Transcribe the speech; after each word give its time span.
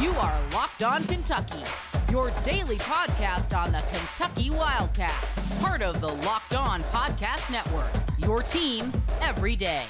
You 0.00 0.10
are 0.10 0.38
Locked 0.52 0.82
On 0.82 1.02
Kentucky, 1.04 1.62
your 2.10 2.30
daily 2.44 2.76
podcast 2.76 3.56
on 3.56 3.72
the 3.72 3.80
Kentucky 3.80 4.50
Wildcats, 4.50 5.58
part 5.58 5.80
of 5.80 6.02
the 6.02 6.08
Locked 6.08 6.54
On 6.54 6.82
Podcast 6.82 7.50
Network. 7.50 7.88
Your 8.18 8.42
team 8.42 8.92
every 9.22 9.56
day. 9.56 9.84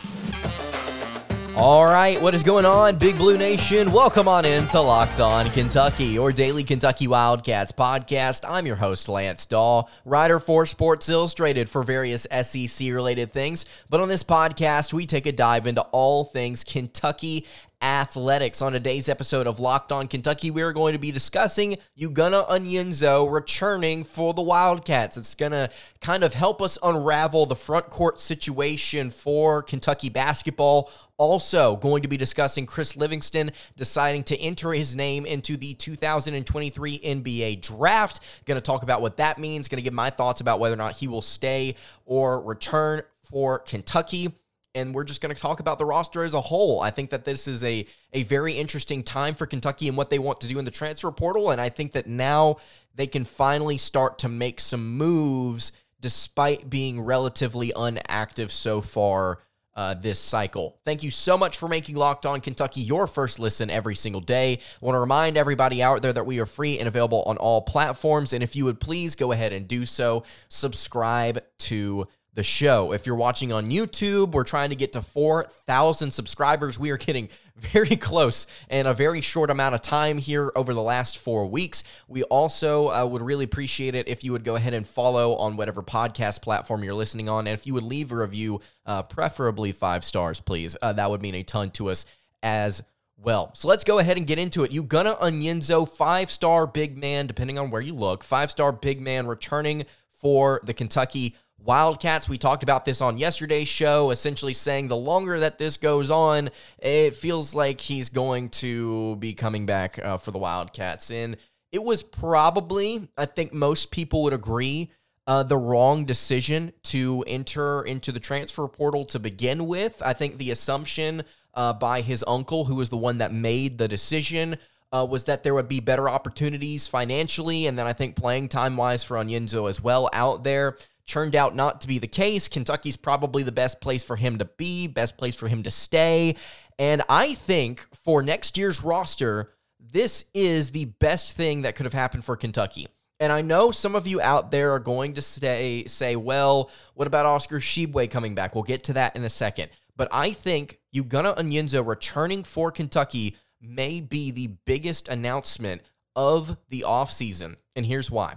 All 1.57 1.87
right, 1.87 2.21
what 2.21 2.35
is 2.35 2.43
going 2.43 2.67
on, 2.67 2.99
Big 2.99 3.17
Blue 3.17 3.39
Nation? 3.39 3.91
Welcome 3.91 4.29
on 4.29 4.45
in 4.45 4.67
to 4.67 4.81
Locked 4.81 5.21
On 5.21 5.49
Kentucky, 5.53 6.05
your 6.05 6.31
daily 6.31 6.63
Kentucky 6.63 7.09
Wildcats 7.09 7.73
podcast. 7.73 8.45
I'm 8.47 8.67
your 8.67 8.77
host, 8.77 9.09
Lance 9.09 9.47
Dawe, 9.47 9.85
writer 10.05 10.39
for 10.39 10.67
Sports 10.67 11.09
Illustrated 11.09 11.71
for 11.71 11.83
various 11.83 12.27
SEC 12.43 12.93
related 12.93 13.33
things. 13.33 13.65
But 13.89 14.01
on 14.01 14.09
this 14.09 14.23
podcast, 14.23 14.93
we 14.93 15.07
take 15.07 15.25
a 15.25 15.33
dive 15.33 15.67
into 15.67 15.81
all 15.81 16.25
things 16.25 16.63
Kentucky 16.63 17.47
athletics. 17.83 18.63
On 18.63 18.73
today's 18.73 19.09
episode 19.09 19.47
of 19.47 19.61
Locked 19.61 19.93
On 19.93 20.09
Kentucky, 20.09 20.51
we 20.51 20.63
are 20.63 20.73
going 20.73 20.93
to 20.93 20.99
be 20.99 21.11
discussing 21.11 21.77
Ugonna 21.99 22.49
Onyenso 22.49 23.31
returning 23.31 24.05
for 24.05 24.35
the 24.35 24.43
Wildcats. 24.43 25.17
It's 25.17 25.35
going 25.35 25.53
to 25.53 25.71
kind 26.01 26.25
of 26.25 26.35
help 26.35 26.63
us 26.63 26.79
unravel 26.83 27.47
the 27.47 27.57
front 27.57 27.91
court 27.91 28.21
situation 28.21 29.11
for 29.11 29.63
Kentucky 29.63 30.09
basketball. 30.09 30.91
Also, 31.19 31.77
going 31.77 32.03
to 32.03 32.09
be 32.09 32.17
discussing 32.17 32.67
Chris 32.67 32.97
Livingston 32.97 33.51
deciding 33.77 34.23
to 34.25 34.39
enter 34.39 34.73
his 34.73 34.95
name 34.95 35.25
into 35.25 35.57
the 35.57 35.75
2023 35.75 36.99
NBA 36.99 37.63
draft. 37.63 38.21
Going 38.45 38.57
to 38.57 38.61
talk 38.61 38.83
about 38.83 39.01
what 39.01 39.17
that 39.17 39.39
means. 39.39 39.69
Going 39.69 39.79
to 39.79 39.83
give 39.83 39.95
my 39.95 40.11
thoughts 40.11 40.41
about 40.41 40.61
whether 40.61 40.75
or 40.75 40.79
not 40.79 40.97
he 40.97 41.09
will 41.09 41.23
stay 41.23 41.75
or 42.05 42.41
return 42.43 43.03
for 43.25 43.59
Kentucky 43.59 44.35
and 44.77 44.95
we're 44.95 45.05
just 45.05 45.21
going 45.21 45.35
to 45.35 45.41
talk 45.41 45.59
about 45.59 45.79
the 45.79 45.85
roster 45.85 46.23
as 46.23 46.35
a 46.35 46.41
whole. 46.41 46.81
I 46.81 46.91
think 46.91 47.11
that 47.11 47.25
this 47.25 47.49
is 47.49 47.65
a 47.65 47.87
a 48.13 48.23
very 48.25 48.53
interesting 48.53 49.03
time 49.03 49.35
for 49.35 49.47
Kentucky 49.47 49.89
and 49.89 49.97
what 49.97 50.11
they 50.11 50.19
want 50.19 50.41
to 50.43 50.47
do 50.47 50.59
in 50.59 50.65
the 50.65 50.71
transfer 50.71 51.11
portal, 51.11 51.51
and 51.51 51.61
I 51.61 51.71
think 51.71 51.93
that 51.93 52.07
now 52.07 52.57
they 52.95 53.07
can 53.07 53.25
finally 53.25 53.79
start 53.79 54.19
to 54.21 54.29
make 54.29 54.61
some 54.61 54.97
moves 54.97 55.73
despite 56.01 56.69
being 56.71 57.01
relatively 57.01 57.73
unactive 57.75 58.51
so 58.51 58.81
far. 58.81 59.41
Uh, 59.75 59.93
this 59.93 60.19
cycle. 60.19 60.79
Thank 60.87 61.03
you 61.03 61.11
so 61.11 61.37
much 61.37 61.59
for 61.59 61.69
making 61.69 61.97
Locked 61.97 62.25
On 62.25 62.41
Kentucky 62.41 62.81
your 62.81 63.07
first 63.07 63.39
listen 63.39 63.69
every 63.69 63.95
single 63.95 64.23
day. 64.23 64.55
I 64.55 64.59
want 64.81 64.95
to 64.95 65.01
remind 65.01 65.37
everybody 65.37 65.83
out 65.83 66.01
there 66.01 66.15
that 66.15 66.25
we 66.25 66.39
are 66.39 66.47
free 66.47 66.79
and 66.79 66.89
available 66.89 67.23
on 67.25 67.37
all 67.37 67.61
platforms. 67.61 68.33
And 68.33 68.43
if 68.43 68.57
you 68.57 68.65
would 68.65 68.81
please 68.81 69.17
go 69.17 69.33
ahead 69.33 69.53
and 69.53 69.69
do 69.69 69.85
so, 69.85 70.25
subscribe 70.49 71.45
to 71.59 72.09
the 72.37 72.43
show. 72.43 72.93
If 72.93 73.07
you're 73.07 73.17
watching 73.17 73.51
on 73.51 73.71
YouTube, 73.71 74.33
we're 74.33 74.45
trying 74.45 74.69
to 74.69 74.77
get 74.77 74.93
to 74.93 75.01
4,000 75.01 76.11
subscribers. 76.11 76.79
We 76.79 76.91
are 76.91 76.99
getting 76.99 77.31
very 77.57 77.97
close 77.97 78.47
in 78.69 78.87
a 78.87 78.93
very 78.93 79.23
short 79.23 79.51
amount 79.51 79.75
of 79.75 79.81
time 79.81 80.19
here 80.19 80.53
over 80.55 80.75
the 80.75 80.83
last 80.83 81.17
four 81.17 81.47
weeks. 81.47 81.83
We 82.09 82.23
also 82.25 82.91
uh, 82.91 83.07
would 83.07 83.23
really 83.23 83.47
appreciate 83.47 83.95
it 83.95 84.07
if 84.07 84.23
you 84.23 84.33
would 84.33 84.45
go 84.45 84.55
ahead 84.55 84.75
and 84.75 84.87
follow 84.87 85.35
on 85.37 85.57
whatever 85.57 85.83
podcast 85.83 86.43
platform 86.43 86.85
you're 86.85 86.95
listening 86.95 87.31
on. 87.31 87.47
And 87.47 87.59
if 87.59 87.67
you 87.67 87.73
would 87.73 87.85
leave 87.85 88.13
a 88.13 88.17
review, 88.17 88.61
uh, 88.85 89.03
preferably 89.03 89.73
five 89.73 90.05
stars, 90.05 90.39
please. 90.39 90.77
Uh, 90.81 90.93
that 90.93 91.11
would 91.11 91.23
mean 91.23 91.35
a 91.35 91.43
ton 91.43 91.71
to 91.73 91.89
us 91.89 92.05
as 92.43 92.83
well. 93.17 93.51
So 93.55 93.67
let's 93.67 93.83
go 93.83 93.99
ahead 93.99 94.19
and 94.19 94.27
get 94.27 94.39
into 94.39 94.63
it. 94.63 94.73
Ugonna 94.73 95.19
Onyenso, 95.21 95.89
five 95.89 96.31
star 96.31 96.67
big 96.67 96.99
man, 96.99 97.27
depending 97.27 97.59
on 97.59 97.71
where 97.71 97.81
you 97.81 97.95
look, 97.95 98.23
five 98.23 98.51
star 98.51 98.73
big 98.73 99.01
man 99.01 99.27
returning 99.27 99.87
for 100.13 100.61
the 100.65 100.75
Kentucky 100.75 101.35
Wildcats, 101.59 102.29
we 102.29 102.39
talked 102.39 102.63
about 102.63 102.85
this 102.85 103.01
on 103.01 103.17
yesterday's 103.17 103.69
show, 103.69 104.11
essentially 104.11 104.55
saying 104.55 104.89
the 104.89 104.97
longer 104.97 105.41
that 105.41 105.59
this 105.59 105.77
goes 105.77 106.11
on, 106.11 106.51
it 106.79 107.15
feels 107.15 107.55
like 107.55 107.81
he's 107.81 108.09
going 108.09 108.51
to 108.51 109.17
be 109.17 109.35
coming 109.35 109.67
back 109.67 109.99
uh, 109.99 110.17
for 110.17 110.31
the 110.31 110.39
Wildcats. 110.39 111.11
And 111.11 111.37
it 111.73 111.83
was 111.83 112.03
probably, 112.03 113.09
I 113.17 113.27
think 113.27 113.53
most 113.53 113.91
people 113.91 114.23
would 114.23 114.33
agree, 114.33 114.91
uh, 115.27 115.43
the 115.43 115.57
wrong 115.57 116.05
decision 116.05 116.73
to 116.85 117.25
enter 117.27 117.83
into 117.83 118.13
the 118.13 118.21
transfer 118.21 118.69
portal 118.69 119.05
to 119.07 119.19
begin 119.19 119.67
with. 119.67 120.01
I 120.05 120.13
think 120.13 120.39
the 120.39 120.53
assumption 120.53 121.25
uh, 121.55 121.73
by 121.73 122.01
his 122.01 122.25
uncle, 122.29 122.67
who 122.67 122.77
was 122.77 122.91
the 122.91 122.97
one 122.97 123.19
that 123.19 123.33
made 123.33 123.79
the 123.79 123.89
decision, 123.89 124.57
uh, 124.93 125.05
was 125.09 125.25
that 125.25 125.43
there 125.43 125.55
would 125.55 125.69
be 125.69 125.81
better 125.81 126.09
opportunities 126.09 126.87
financially, 126.87 127.67
and 127.67 127.77
then 127.77 127.89
I 127.89 127.93
think 127.93 128.15
playing 128.15 128.49
time 128.49 128.77
wise 128.77 129.03
for 129.03 129.17
Onyenso 129.17 129.69
as 129.69 129.83
well 129.83 130.09
out 130.13 130.45
there 130.45 130.77
turned 131.07 131.37
out 131.37 131.55
not 131.55 131.81
to 131.81 131.89
be 131.89 131.99
the 131.99 132.07
case. 132.07 132.49
Kentucky's 132.49 132.97
probably 132.97 133.43
the 133.43 133.53
best 133.53 133.81
place 133.81 134.05
for 134.05 134.17
him 134.17 134.39
to 134.39 134.45
be, 134.45 134.87
best 134.87 135.17
place 135.17 135.37
for 135.37 135.49
him 135.49 135.63
to 135.63 135.71
stay. 135.71 136.37
And 136.79 137.03
I 137.09 137.35
think 137.35 137.87
for 138.05 138.23
next 138.23 138.59
year's 138.59 138.83
roster, 138.83 139.53
this 139.79 140.25
is 140.35 140.73
the 140.73 140.87
best 140.87 141.37
thing 141.37 141.63
that 141.63 141.77
could 141.77 141.87
have 141.87 141.93
happened 141.93 142.25
for 142.25 142.37
Kentucky. 142.37 142.89
And 143.19 143.33
I 143.33 143.41
know 143.41 143.71
some 143.71 143.95
of 143.95 144.07
you 144.07 144.21
out 144.21 144.51
there 144.51 144.73
are 144.73 144.79
going 144.79 145.15
to 145.15 145.23
say, 145.23 145.85
say, 145.87 146.17
well, 146.17 146.71
what 146.95 147.07
about 147.07 147.25
Oscar 147.25 147.61
Tshiebwe 147.61 148.11
coming 148.11 148.35
back? 148.35 148.55
We'll 148.55 148.65
get 148.65 148.85
to 148.85 148.93
that 148.95 149.17
in 149.17 149.25
a 149.25 149.31
second. 149.31 149.71
But 149.97 150.09
I 150.13 150.33
think 150.33 150.81
Ugonna 150.95 151.37
Onyenso 151.39 151.87
returning 151.87 152.45
for 152.45 152.71
Kentucky 152.71 153.37
may 153.61 154.01
be 154.01 154.31
the 154.31 154.49
biggest 154.67 155.09
announcement 155.09 155.81
of 156.15 156.59
the 156.69 156.85
offseason. 156.87 157.57
And 157.75 157.87
here's 157.87 158.11
why 158.11 158.37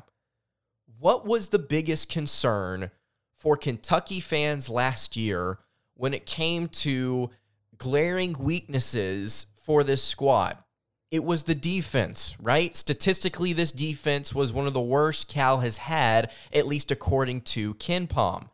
what 0.99 1.25
was 1.25 1.47
the 1.47 1.59
biggest 1.59 2.09
concern 2.09 2.91
for 3.37 3.55
Kentucky 3.55 4.19
fans 4.19 4.69
last 4.69 5.15
year 5.15 5.59
when 5.95 6.13
it 6.13 6.25
came 6.25 6.67
to 6.67 7.29
glaring 7.77 8.35
weaknesses 8.37 9.47
for 9.63 9.83
this 9.83 10.03
squad? 10.03 10.57
It 11.09 11.23
was 11.23 11.43
the 11.43 11.55
defense, 11.55 12.35
right? 12.39 12.75
Statistically, 12.75 13.53
this 13.53 13.71
defense 13.71 14.35
was 14.35 14.53
one 14.53 14.67
of 14.67 14.73
the 14.73 14.81
worst 14.81 15.27
Cal 15.27 15.59
has 15.59 15.77
had, 15.77 16.31
at 16.53 16.67
least 16.67 16.91
according 16.91 17.41
to 17.41 17.73
KenPom. 17.75 18.49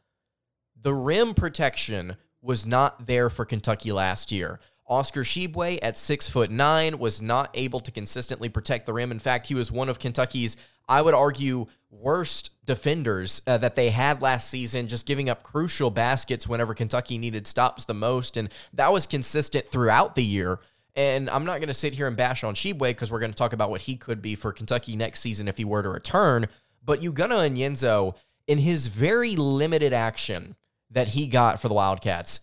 The 0.80 0.94
rim 0.94 1.34
protection 1.34 2.16
was 2.42 2.66
not 2.66 3.08
there 3.08 3.30
for 3.30 3.44
Kentucky 3.44 3.92
last 3.92 4.32
year. 4.32 4.60
Oscar 4.88 5.24
Tshiebwe 5.24 5.80
at 5.82 5.98
six 5.98 6.30
foot 6.30 6.52
nine 6.52 7.00
was 7.00 7.22
not 7.22 7.50
able 7.56 7.80
to 7.80 7.92
consistently 7.92 8.50
protect 8.50 8.86
the 8.86 8.94
rim. 8.94 9.12
In 9.12 9.20
fact, 9.20 9.48
he 9.48 9.56
was 9.56 9.72
one 9.72 9.90
of 9.90 9.98
Kentucky's, 9.98 10.56
I 10.88 11.02
would 11.02 11.14
argue, 11.14 11.68
worst 11.90 12.52
defenders 12.66 13.42
uh, 13.48 13.58
that 13.58 13.76
they 13.76 13.90
had 13.90 14.22
last 14.22 14.50
season, 14.50 14.88
just 14.88 15.06
giving 15.06 15.30
up 15.30 15.44
crucial 15.44 15.90
baskets 15.90 16.48
whenever 16.48 16.74
Kentucky 16.74 17.18
needed 17.18 17.48
stops 17.48 17.86
the 17.86 17.94
most. 17.94 18.38
And 18.38 18.50
that 18.74 18.92
was 18.92 19.06
consistent 19.06 19.68
throughout 19.68 20.16
the 20.16 20.24
year. 20.24 20.60
And 20.96 21.30
I'm 21.30 21.46
not 21.46 21.60
going 21.60 21.68
to 21.68 21.74
sit 21.74 21.94
here 21.94 22.08
and 22.08 22.16
bash 22.16 22.44
on 22.44 22.54
Tshiebwe 22.54 22.80
because 22.80 23.12
we're 23.12 23.20
going 23.20 23.32
to 23.32 23.38
talk 23.38 23.54
about 23.54 23.70
what 23.70 23.82
he 23.82 23.98
could 23.98 24.22
be 24.22 24.36
for 24.36 24.54
Kentucky 24.54 24.96
next 24.96 25.20
season 25.20 25.48
if 25.48 25.58
he 25.58 25.66
were 25.66 25.84
to 25.84 25.90
return. 25.90 26.48
But 26.84 27.02
Ugonna 27.02 27.50
Onyenso, 27.50 28.16
in 28.48 28.60
his 28.60 28.88
very 28.88 29.36
limited 29.36 29.92
action 29.92 30.56
that 30.92 31.10
he 31.10 31.28
got 31.28 31.60
for 31.60 31.68
the 31.68 31.74
Wildcats, 31.74 32.42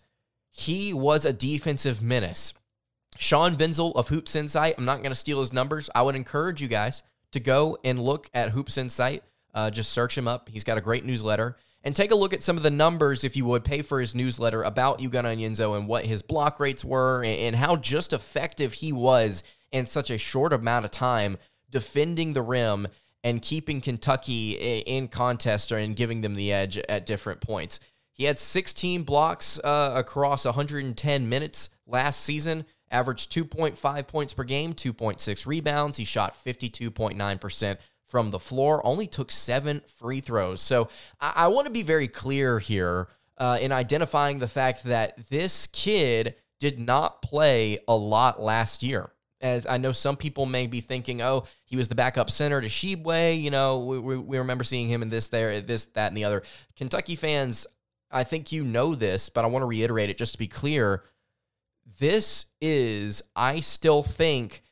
he 0.51 0.93
was 0.93 1.25
a 1.25 1.33
defensive 1.33 2.01
menace. 2.01 2.53
Sean 3.17 3.55
Venzel 3.55 3.95
of 3.95 4.09
Hoops 4.09 4.35
Insight, 4.35 4.75
I'm 4.77 4.85
not 4.85 4.97
going 4.97 5.11
to 5.11 5.15
steal 5.15 5.39
his 5.39 5.53
numbers. 5.53 5.89
I 5.95 6.01
would 6.01 6.15
encourage 6.15 6.61
you 6.61 6.67
guys 6.67 7.01
to 7.33 7.39
go 7.39 7.77
and 7.83 8.01
look 8.01 8.29
at 8.33 8.49
Hoops 8.49 8.77
Insight 8.77 9.23
uh, 9.53 9.69
just 9.69 9.91
search 9.91 10.17
him 10.17 10.27
up. 10.27 10.49
He's 10.49 10.63
got 10.63 10.77
a 10.77 10.81
great 10.81 11.05
newsletter. 11.05 11.57
And 11.85 11.95
take 11.95 12.11
a 12.11 12.15
look 12.15 12.33
at 12.33 12.43
some 12.43 12.55
of 12.55 12.63
the 12.63 12.71
numbers, 12.71 13.25
if 13.25 13.35
you 13.35 13.43
would, 13.45 13.65
pay 13.65 13.81
for 13.81 13.99
his 13.99 14.15
newsletter 14.15 14.63
about 14.63 14.99
Ugonna 14.99 15.35
Onyenso 15.35 15.77
and 15.77 15.87
what 15.87 16.05
his 16.05 16.21
block 16.21 16.59
rates 16.59 16.85
were 16.85 17.23
and, 17.23 17.37
and 17.37 17.55
how 17.55 17.75
just 17.75 18.13
effective 18.13 18.73
he 18.73 18.93
was 18.93 19.43
in 19.71 19.85
such 19.85 20.09
a 20.09 20.17
short 20.17 20.53
amount 20.53 20.85
of 20.85 20.91
time 20.91 21.37
defending 21.69 22.33
the 22.33 22.41
rim 22.41 22.87
and 23.23 23.41
keeping 23.41 23.81
Kentucky 23.81 24.51
in 24.51 25.09
contest 25.09 25.71
or 25.71 25.77
and 25.77 25.95
giving 25.95 26.21
them 26.21 26.35
the 26.35 26.53
edge 26.53 26.77
at 26.77 27.05
different 27.05 27.41
points. 27.41 27.79
He 28.13 28.25
had 28.25 28.39
16 28.39 29.03
blocks 29.03 29.59
uh, 29.59 29.93
across 29.95 30.45
110 30.45 31.27
minutes 31.27 31.69
last 31.85 32.21
season, 32.21 32.65
averaged 32.93 33.33
2.5 33.33 34.07
points 34.07 34.33
per 34.33 34.43
game, 34.43 34.73
2.6 34.73 35.45
rebounds. 35.45 35.97
He 35.97 36.05
shot 36.05 36.37
52.9% 36.45 37.77
from 38.13 38.29
the 38.29 38.39
floor, 38.39 38.85
only 38.85 39.07
took 39.07 39.31
seven 39.31 39.81
free 39.97 40.21
throws. 40.21 40.61
So 40.61 40.87
I, 41.19 41.33
I 41.35 41.47
want 41.47 41.65
to 41.65 41.73
be 41.73 41.81
very 41.81 42.07
clear 42.07 42.59
here 42.59 43.07
uh, 43.39 43.57
in 43.59 43.71
identifying 43.71 44.37
the 44.37 44.47
fact 44.47 44.83
that 44.83 45.27
this 45.29 45.65
kid 45.67 46.35
did 46.59 46.79
not 46.79 47.23
play 47.23 47.79
a 47.87 47.95
lot 47.95 48.39
last 48.39 48.83
year. 48.83 49.09
As 49.41 49.65
I 49.65 49.77
know 49.77 49.91
some 49.91 50.15
people 50.15 50.45
may 50.45 50.67
be 50.67 50.79
thinking, 50.79 51.21
oh, 51.21 51.45
he 51.65 51.75
was 51.75 51.87
the 51.87 51.95
backup 51.95 52.29
center 52.29 52.61
to 52.61 52.67
Tshiebwe. 52.67 53.41
You 53.41 53.49
know, 53.49 53.79
we, 53.79 53.99
we, 53.99 54.17
we 54.17 54.37
remember 54.37 54.63
seeing 54.63 54.87
him 54.87 55.01
in 55.01 55.09
this, 55.09 55.29
there, 55.29 55.59
this, 55.59 55.87
that, 55.87 56.07
and 56.07 56.15
the 56.15 56.23
other. 56.23 56.43
Kentucky 56.77 57.15
fans, 57.15 57.65
I 58.11 58.23
think 58.23 58.51
you 58.51 58.63
know 58.63 58.93
this, 58.93 59.27
but 59.27 59.43
I 59.43 59.47
want 59.47 59.63
to 59.63 59.67
reiterate 59.67 60.11
it 60.11 60.17
just 60.17 60.33
to 60.33 60.37
be 60.37 60.47
clear. 60.47 61.03
This 61.85 62.45
is, 62.61 63.21
I 63.35 63.59
still 63.59 64.03
think, 64.03 64.63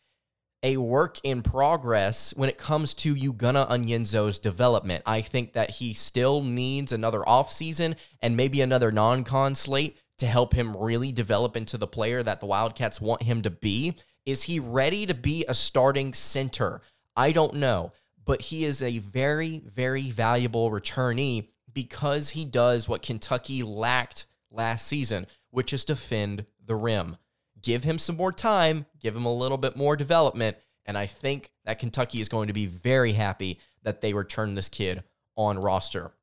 a 0.63 0.77
work 0.77 1.19
in 1.23 1.41
progress 1.41 2.33
when 2.35 2.49
it 2.49 2.57
comes 2.57 2.93
to 2.93 3.15
Ugonna 3.15 3.69
Onyenso's 3.69 4.39
development. 4.39 5.03
I 5.05 5.21
think 5.21 5.53
that 5.53 5.71
he 5.71 5.93
still 5.93 6.43
needs 6.43 6.91
another 6.91 7.21
offseason 7.21 7.95
and 8.21 8.37
maybe 8.37 8.61
another 8.61 8.91
non 8.91 9.23
con 9.23 9.55
slate 9.55 9.97
to 10.19 10.27
help 10.27 10.53
him 10.53 10.77
really 10.77 11.11
develop 11.11 11.57
into 11.57 11.77
the 11.77 11.87
player 11.87 12.21
that 12.21 12.39
the 12.39 12.45
Wildcats 12.45 13.01
want 13.01 13.23
him 13.23 13.41
to 13.41 13.49
be. 13.49 13.95
Is 14.25 14.43
he 14.43 14.59
ready 14.59 15.07
to 15.07 15.15
be 15.15 15.43
a 15.47 15.55
starting 15.55 16.13
center? 16.13 16.81
I 17.15 17.31
don't 17.31 17.55
know, 17.55 17.91
but 18.23 18.41
he 18.41 18.63
is 18.63 18.83
a 18.83 18.99
very, 18.99 19.63
very 19.65 20.11
valuable 20.11 20.69
returnee 20.69 21.47
because 21.73 22.29
he 22.29 22.45
does 22.45 22.87
what 22.87 23.01
Kentucky 23.01 23.63
lacked 23.63 24.27
last 24.51 24.85
season, 24.85 25.25
which 25.49 25.73
is 25.73 25.85
defend 25.85 26.45
the 26.71 26.75
rim. 26.77 27.17
Give 27.61 27.83
him 27.83 27.97
some 27.97 28.15
more 28.15 28.31
time, 28.31 28.85
give 29.01 29.13
him 29.13 29.25
a 29.25 29.35
little 29.35 29.57
bit 29.57 29.75
more 29.75 29.97
development, 29.97 30.55
and 30.85 30.97
I 30.97 31.05
think 31.05 31.51
that 31.65 31.79
Kentucky 31.79 32.21
is 32.21 32.29
going 32.29 32.47
to 32.47 32.53
be 32.53 32.65
very 32.65 33.11
happy 33.11 33.59
that 33.83 33.99
they 33.99 34.13
return 34.13 34.55
this 34.55 34.69
kid 34.69 35.03
on 35.35 35.59
roster. 35.59 36.13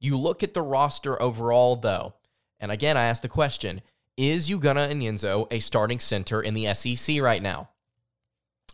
You 0.00 0.16
look 0.16 0.42
at 0.42 0.54
the 0.54 0.62
roster 0.62 1.20
overall, 1.20 1.76
though, 1.76 2.14
and 2.58 2.72
again, 2.72 2.96
I 2.96 3.04
ask 3.04 3.20
the 3.20 3.28
question 3.28 3.82
Is 4.16 4.48
Ugonna 4.48 4.90
Onyenso 4.90 5.46
a 5.50 5.60
starting 5.60 6.00
center 6.00 6.40
in 6.40 6.54
the 6.54 6.72
SEC 6.72 7.20
right 7.20 7.42
now? 7.42 7.68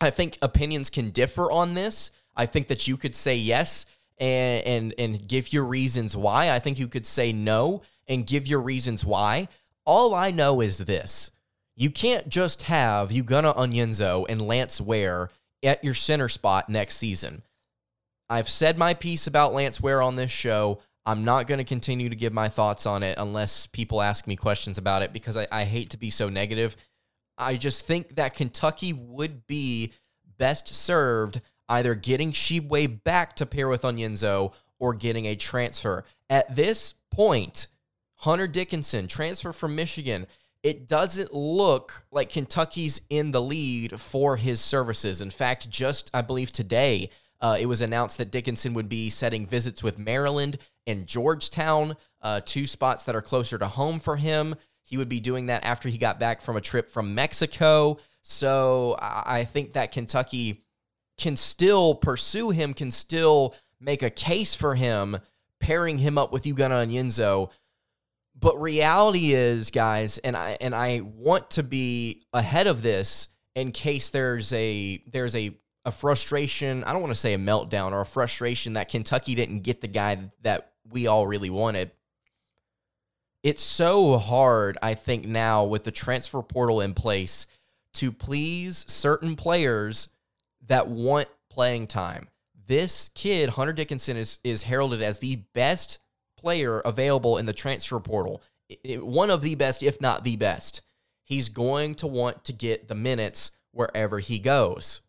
I 0.01 0.11
think 0.11 0.39
opinions 0.41 0.89
can 0.89 1.11
differ 1.11 1.51
on 1.51 1.75
this. 1.75 2.13
I 2.37 2.47
think 2.47 2.69
that 2.69 2.87
you 2.87 2.97
could 2.97 3.17
say 3.17 3.37
yes 3.37 3.87
and, 4.19 4.65
and, 4.65 4.95
and 4.99 5.29
give 5.29 5.53
your 5.53 5.65
reasons 5.65 6.17
why. 6.17 6.51
I 6.51 6.61
think 6.61 6.79
you 6.79 6.87
could 6.87 7.07
say 7.07 7.33
no 7.33 7.83
and 8.07 8.25
give 8.25 8.47
your 8.47 8.61
reasons 8.61 9.05
why. 9.05 9.49
All 9.85 10.15
I 10.15 10.31
know 10.31 10.61
is 10.61 10.79
this 10.79 11.31
you 11.77 11.91
can't 11.91 12.29
just 12.29 12.63
have 12.63 13.11
Ugonna 13.11 13.57
Onyenso 13.57 14.27
and 14.29 14.43
Lance 14.43 14.81
Ware 14.81 15.31
at 15.63 15.83
your 15.83 15.95
center 15.95 16.29
spot 16.29 16.69
next 16.69 16.97
season. 16.97 17.43
I've 18.29 18.49
said 18.49 18.79
my 18.79 18.95
piece 18.95 19.27
about 19.27 19.55
Lance 19.55 19.81
Ware 19.81 20.03
on 20.03 20.17
this 20.17 20.31
show. 20.31 20.81
I'm 21.05 21.25
not 21.25 21.47
going 21.47 21.59
to 21.59 21.65
continue 21.65 22.09
to 22.09 22.17
give 22.17 22.33
my 22.33 22.49
thoughts 22.49 22.87
on 22.87 23.03
it 23.03 23.19
unless 23.19 23.67
people 23.67 24.01
ask 24.01 24.27
me 24.27 24.37
questions 24.37 24.79
about 24.79 25.03
it 25.03 25.13
because 25.13 25.37
I, 25.37 25.47
I 25.51 25.65
hate 25.65 25.91
to 25.91 25.97
be 25.97 26.11
so 26.11 26.29
negative. 26.29 26.77
I 27.37 27.57
just 27.57 27.85
think 27.87 28.15
that 28.17 28.35
Kentucky 28.35 28.93
would 28.93 29.47
be 29.47 29.93
best 30.39 30.69
served 30.69 31.41
either 31.69 31.95
getting 31.95 32.33
Tshiebwe 32.33 33.03
back 33.03 33.35
to 33.37 33.47
pair 33.47 33.69
with 33.69 33.83
Onyenso 33.83 34.53
or 34.79 34.95
getting 34.95 35.27
a 35.27 35.37
transfer. 35.37 36.05
At 36.29 36.55
this 36.55 36.95
point, 37.11 37.67
Hunter 38.23 38.47
Dickinson, 38.47 39.09
transfer 39.09 39.53
from 39.53 39.75
Michigan, 39.75 40.27
it 40.63 40.87
doesn't 40.87 41.35
look 41.35 42.07
like 42.13 42.29
Kentucky's 42.29 43.01
in 43.11 43.33
the 43.33 43.43
lead 43.43 44.01
for 44.01 44.37
his 44.37 44.61
services. 44.61 45.21
In 45.21 45.31
fact, 45.31 45.69
just 45.69 46.09
I 46.15 46.23
believe 46.23 46.53
today, 46.53 47.11
uh, 47.41 47.57
it 47.59 47.67
was 47.67 47.83
announced 47.83 48.19
that 48.19 48.31
Dickinson 48.31 48.75
would 48.75 48.89
be 48.89 49.11
setting 49.11 49.45
visits 49.45 49.83
with 49.83 49.99
Maryland 49.99 50.59
and 50.87 51.09
Georgetown, 51.09 51.97
uh, 52.21 52.41
two 52.45 52.65
spots 52.65 53.05
that 53.07 53.17
are 53.17 53.23
closer 53.23 53.59
to 53.59 53.67
home 53.67 53.99
for 53.99 54.15
him. 54.15 54.55
He 54.85 54.97
would 54.97 55.09
be 55.09 55.19
doing 55.19 55.47
that 55.47 55.65
after 55.65 55.89
he 55.89 55.99
got 55.99 56.21
back 56.21 56.41
from 56.41 56.57
a 56.57 56.61
trip 56.61 56.91
from 56.91 57.17
Mexico. 57.17 57.99
So 58.21 58.97
I 59.01 59.43
think 59.45 59.73
that 59.73 59.91
Kentucky 59.91 60.63
can 61.19 61.35
still 61.35 61.97
pursue 61.97 62.51
him, 62.51 62.73
can 62.73 62.93
still 62.93 63.57
make 63.81 64.05
a 64.05 64.11
case 64.11 64.55
for 64.55 64.77
him, 64.77 65.19
pairing 65.59 65.99
him 65.99 66.19
up 66.19 66.33
with 66.33 66.45
Ugonna 66.45 66.87
Onyenso. 66.87 67.51
But 68.39 68.61
reality 68.61 69.35
is, 69.35 69.71
guys, 69.71 70.19
and 70.19 70.37
I 70.37 70.57
and 70.61 70.75
I 70.75 71.01
want 71.01 71.51
to 71.51 71.63
be 71.63 72.27
ahead 72.33 72.67
of 72.67 72.83
this 72.83 73.29
in 73.55 73.73
case 73.73 74.11
there's 74.11 74.53
a 74.53 75.03
there's 75.07 75.37
a 75.37 75.57
a 75.85 75.91
frustration. 75.91 76.85
I 76.85 76.93
don't 76.93 77.03
want 77.03 77.13
to 77.15 77.19
say 77.21 77.35
a 77.35 77.39
meltdown 77.39 77.93
or 77.93 78.01
a 78.01 78.07
frustration 78.07 78.75
that 78.75 78.89
Kentucky 78.89 79.35
didn't 79.35 79.61
get 79.61 79.81
the 79.81 79.89
guy 79.89 80.31
that 80.43 80.73
we 80.91 81.07
all 81.07 81.27
really 81.27 81.51
wanted. 81.51 81.91
It's 83.43 83.63
so 83.63 84.19
hard, 84.19 84.79
I 84.81 84.95
think, 84.95 85.27
now 85.27 85.65
with 85.65 85.83
the 85.83 85.91
transfer 85.91 86.43
portal 86.43 86.81
in 86.81 86.95
place 86.95 87.47
to 87.95 88.13
please 88.13 88.85
certain 88.89 89.35
players 89.35 90.09
that 90.67 90.89
want 90.89 91.29
playing 91.51 91.89
time. 91.89 92.29
This 92.67 93.11
kid, 93.15 93.51
Hunter 93.51 93.73
Dickinson, 93.73 94.17
is, 94.17 94.39
is 94.45 94.63
heralded 94.63 95.03
as 95.03 95.19
the 95.19 95.37
best 95.55 95.99
player 96.43 96.81
available 96.81 97.39
in 97.39 97.47
the 97.47 97.53
transfer 97.53 98.01
portal. 98.01 98.43
One 98.97 99.31
of 99.31 99.43
the 99.43 99.55
best, 99.55 99.83
if 99.83 100.01
not 100.01 100.25
the 100.25 100.37
best. 100.37 100.83
He's 101.25 101.49
going 101.49 101.95
to 101.97 102.07
want 102.07 102.45
to 102.45 102.53
get 102.53 102.89
the 102.89 102.95
minutes 102.95 103.53
wherever 103.71 104.19
he 104.19 104.39
goes. 104.39 105.01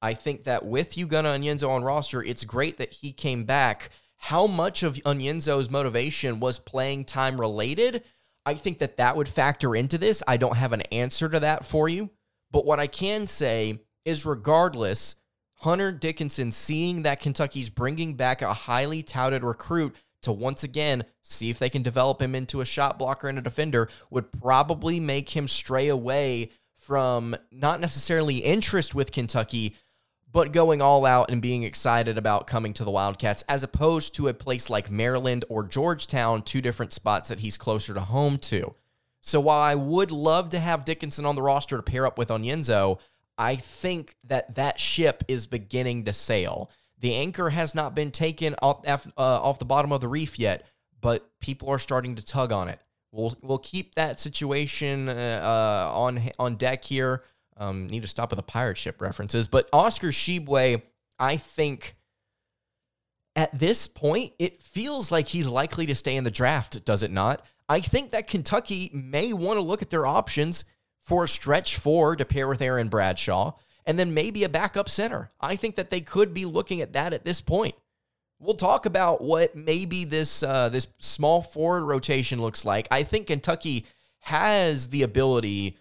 I 0.00 0.14
think 0.14 0.44
that 0.44 0.64
with 0.64 0.94
Ugonna 0.94 1.38
Onyenso 1.38 1.68
on 1.68 1.84
roster, 1.84 2.22
it's 2.22 2.44
great 2.44 2.78
that 2.78 2.92
he 2.92 3.12
came 3.12 3.44
back. 3.44 3.90
How 4.16 4.46
much 4.46 4.82
of 4.82 4.94
Onyenso's 4.94 5.70
motivation 5.70 6.40
was 6.40 6.58
playing 6.58 7.04
time 7.04 7.40
related? 7.40 8.02
I 8.46 8.54
think 8.54 8.78
that 8.78 8.96
that 8.96 9.16
would 9.16 9.28
factor 9.28 9.76
into 9.76 9.98
this. 9.98 10.22
I 10.26 10.36
don't 10.36 10.56
have 10.56 10.72
an 10.72 10.82
answer 10.92 11.28
to 11.28 11.40
that 11.40 11.64
for 11.64 11.88
you. 11.88 12.10
But 12.50 12.64
what 12.64 12.80
I 12.80 12.86
can 12.86 13.26
say 13.26 13.80
is, 14.04 14.24
regardless, 14.24 15.16
Hunter 15.56 15.92
Dickinson 15.92 16.52
seeing 16.52 17.02
that 17.02 17.20
Kentucky's 17.20 17.68
bringing 17.68 18.14
back 18.14 18.40
a 18.40 18.54
highly 18.54 19.02
touted 19.02 19.44
recruit 19.44 19.94
to 20.28 20.32
once 20.32 20.62
again 20.62 21.04
see 21.22 21.48
if 21.48 21.58
they 21.58 21.70
can 21.70 21.82
develop 21.82 22.20
him 22.20 22.34
into 22.34 22.60
a 22.60 22.66
shot 22.66 22.98
blocker 22.98 23.28
and 23.28 23.38
a 23.38 23.42
defender 23.42 23.88
would 24.10 24.30
probably 24.30 25.00
make 25.00 25.30
him 25.30 25.48
stray 25.48 25.88
away 25.88 26.50
from 26.76 27.34
not 27.50 27.80
necessarily 27.80 28.36
interest 28.36 28.94
with 28.94 29.10
Kentucky, 29.10 29.74
but 30.30 30.52
going 30.52 30.82
all 30.82 31.06
out 31.06 31.30
and 31.30 31.40
being 31.40 31.62
excited 31.62 32.18
about 32.18 32.46
coming 32.46 32.74
to 32.74 32.84
the 32.84 32.90
Wildcats, 32.90 33.42
as 33.48 33.62
opposed 33.62 34.14
to 34.16 34.28
a 34.28 34.34
place 34.34 34.68
like 34.68 34.90
Maryland 34.90 35.46
or 35.48 35.64
Georgetown, 35.64 36.42
two 36.42 36.60
different 36.60 36.92
spots 36.92 37.30
that 37.30 37.40
he's 37.40 37.56
closer 37.56 37.94
to 37.94 38.00
home 38.00 38.36
to. 38.36 38.74
So 39.22 39.40
while 39.40 39.60
I 39.60 39.74
would 39.74 40.10
love 40.10 40.50
to 40.50 40.58
have 40.58 40.84
Dickinson 40.84 41.24
on 41.24 41.36
the 41.36 41.42
roster 41.42 41.78
to 41.78 41.82
pair 41.82 42.06
up 42.06 42.18
with 42.18 42.28
Onyenso, 42.28 42.98
I 43.38 43.56
think 43.56 44.14
that 44.24 44.56
that 44.56 44.78
ship 44.78 45.24
is 45.26 45.46
beginning 45.46 46.04
to 46.04 46.12
sail. 46.12 46.70
The 47.00 47.14
anchor 47.14 47.50
has 47.50 47.74
not 47.74 47.94
been 47.94 48.10
taken 48.10 48.54
off, 48.60 48.86
uh, 48.86 49.00
off 49.16 49.58
the 49.58 49.64
bottom 49.64 49.92
of 49.92 50.00
the 50.00 50.08
reef 50.08 50.38
yet, 50.38 50.66
but 51.00 51.28
people 51.40 51.68
are 51.68 51.78
starting 51.78 52.16
to 52.16 52.24
tug 52.24 52.52
on 52.52 52.68
it. 52.68 52.80
We'll 53.12 53.34
we'll 53.40 53.58
keep 53.58 53.94
that 53.94 54.20
situation 54.20 55.08
uh, 55.08 55.40
uh 55.42 55.98
on 55.98 56.30
on 56.38 56.56
deck 56.56 56.84
here. 56.84 57.24
Um, 57.56 57.86
need 57.86 58.02
to 58.02 58.08
stop 58.08 58.30
with 58.30 58.36
the 58.36 58.42
pirate 58.42 58.76
ship 58.76 59.00
references. 59.00 59.48
But 59.48 59.68
Oscar 59.72 60.08
Tshiebwe, 60.08 60.82
I 61.18 61.36
think 61.36 61.96
at 63.34 63.56
this 63.56 63.86
point, 63.86 64.32
it 64.38 64.60
feels 64.60 65.10
like 65.10 65.28
he's 65.28 65.46
likely 65.46 65.86
to 65.86 65.94
stay 65.94 66.16
in 66.16 66.24
the 66.24 66.30
draft, 66.30 66.84
does 66.84 67.02
it 67.02 67.10
not? 67.10 67.44
I 67.68 67.80
think 67.80 68.10
that 68.10 68.26
Kentucky 68.26 68.90
may 68.92 69.32
want 69.32 69.58
to 69.58 69.62
look 69.62 69.82
at 69.82 69.90
their 69.90 70.06
options 70.06 70.64
for 71.04 71.24
a 71.24 71.28
stretch 71.28 71.76
four 71.76 72.16
to 72.16 72.24
pair 72.24 72.48
with 72.48 72.60
Aaron 72.60 72.88
Bradshaw, 72.88 73.52
and 73.88 73.98
then 73.98 74.12
maybe 74.12 74.44
a 74.44 74.50
backup 74.50 74.90
center. 74.90 75.32
I 75.40 75.56
think 75.56 75.76
that 75.76 75.88
they 75.88 76.02
could 76.02 76.34
be 76.34 76.44
looking 76.44 76.82
at 76.82 76.92
that 76.92 77.14
at 77.14 77.24
this 77.24 77.40
point. 77.40 77.74
We'll 78.38 78.54
talk 78.54 78.84
about 78.84 79.22
what 79.22 79.56
maybe 79.56 80.04
this 80.04 80.42
uh, 80.42 80.68
this 80.68 80.88
small 81.00 81.40
forward 81.40 81.84
rotation 81.86 82.40
looks 82.40 82.66
like. 82.66 82.86
I 82.90 83.02
think 83.02 83.28
Kentucky 83.28 83.86
has 84.20 84.90
the 84.90 85.02
ability 85.02 85.78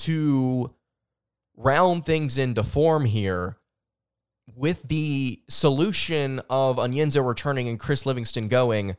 to 0.00 0.74
round 1.56 2.04
things 2.04 2.38
into 2.38 2.64
form 2.64 3.04
here 3.04 3.56
with 4.56 4.82
the 4.88 5.40
solution 5.48 6.40
of 6.50 6.76
Onyenso 6.76 7.26
returning 7.26 7.68
and 7.68 7.78
Chris 7.78 8.04
Livingston 8.04 8.48
going. 8.48 8.96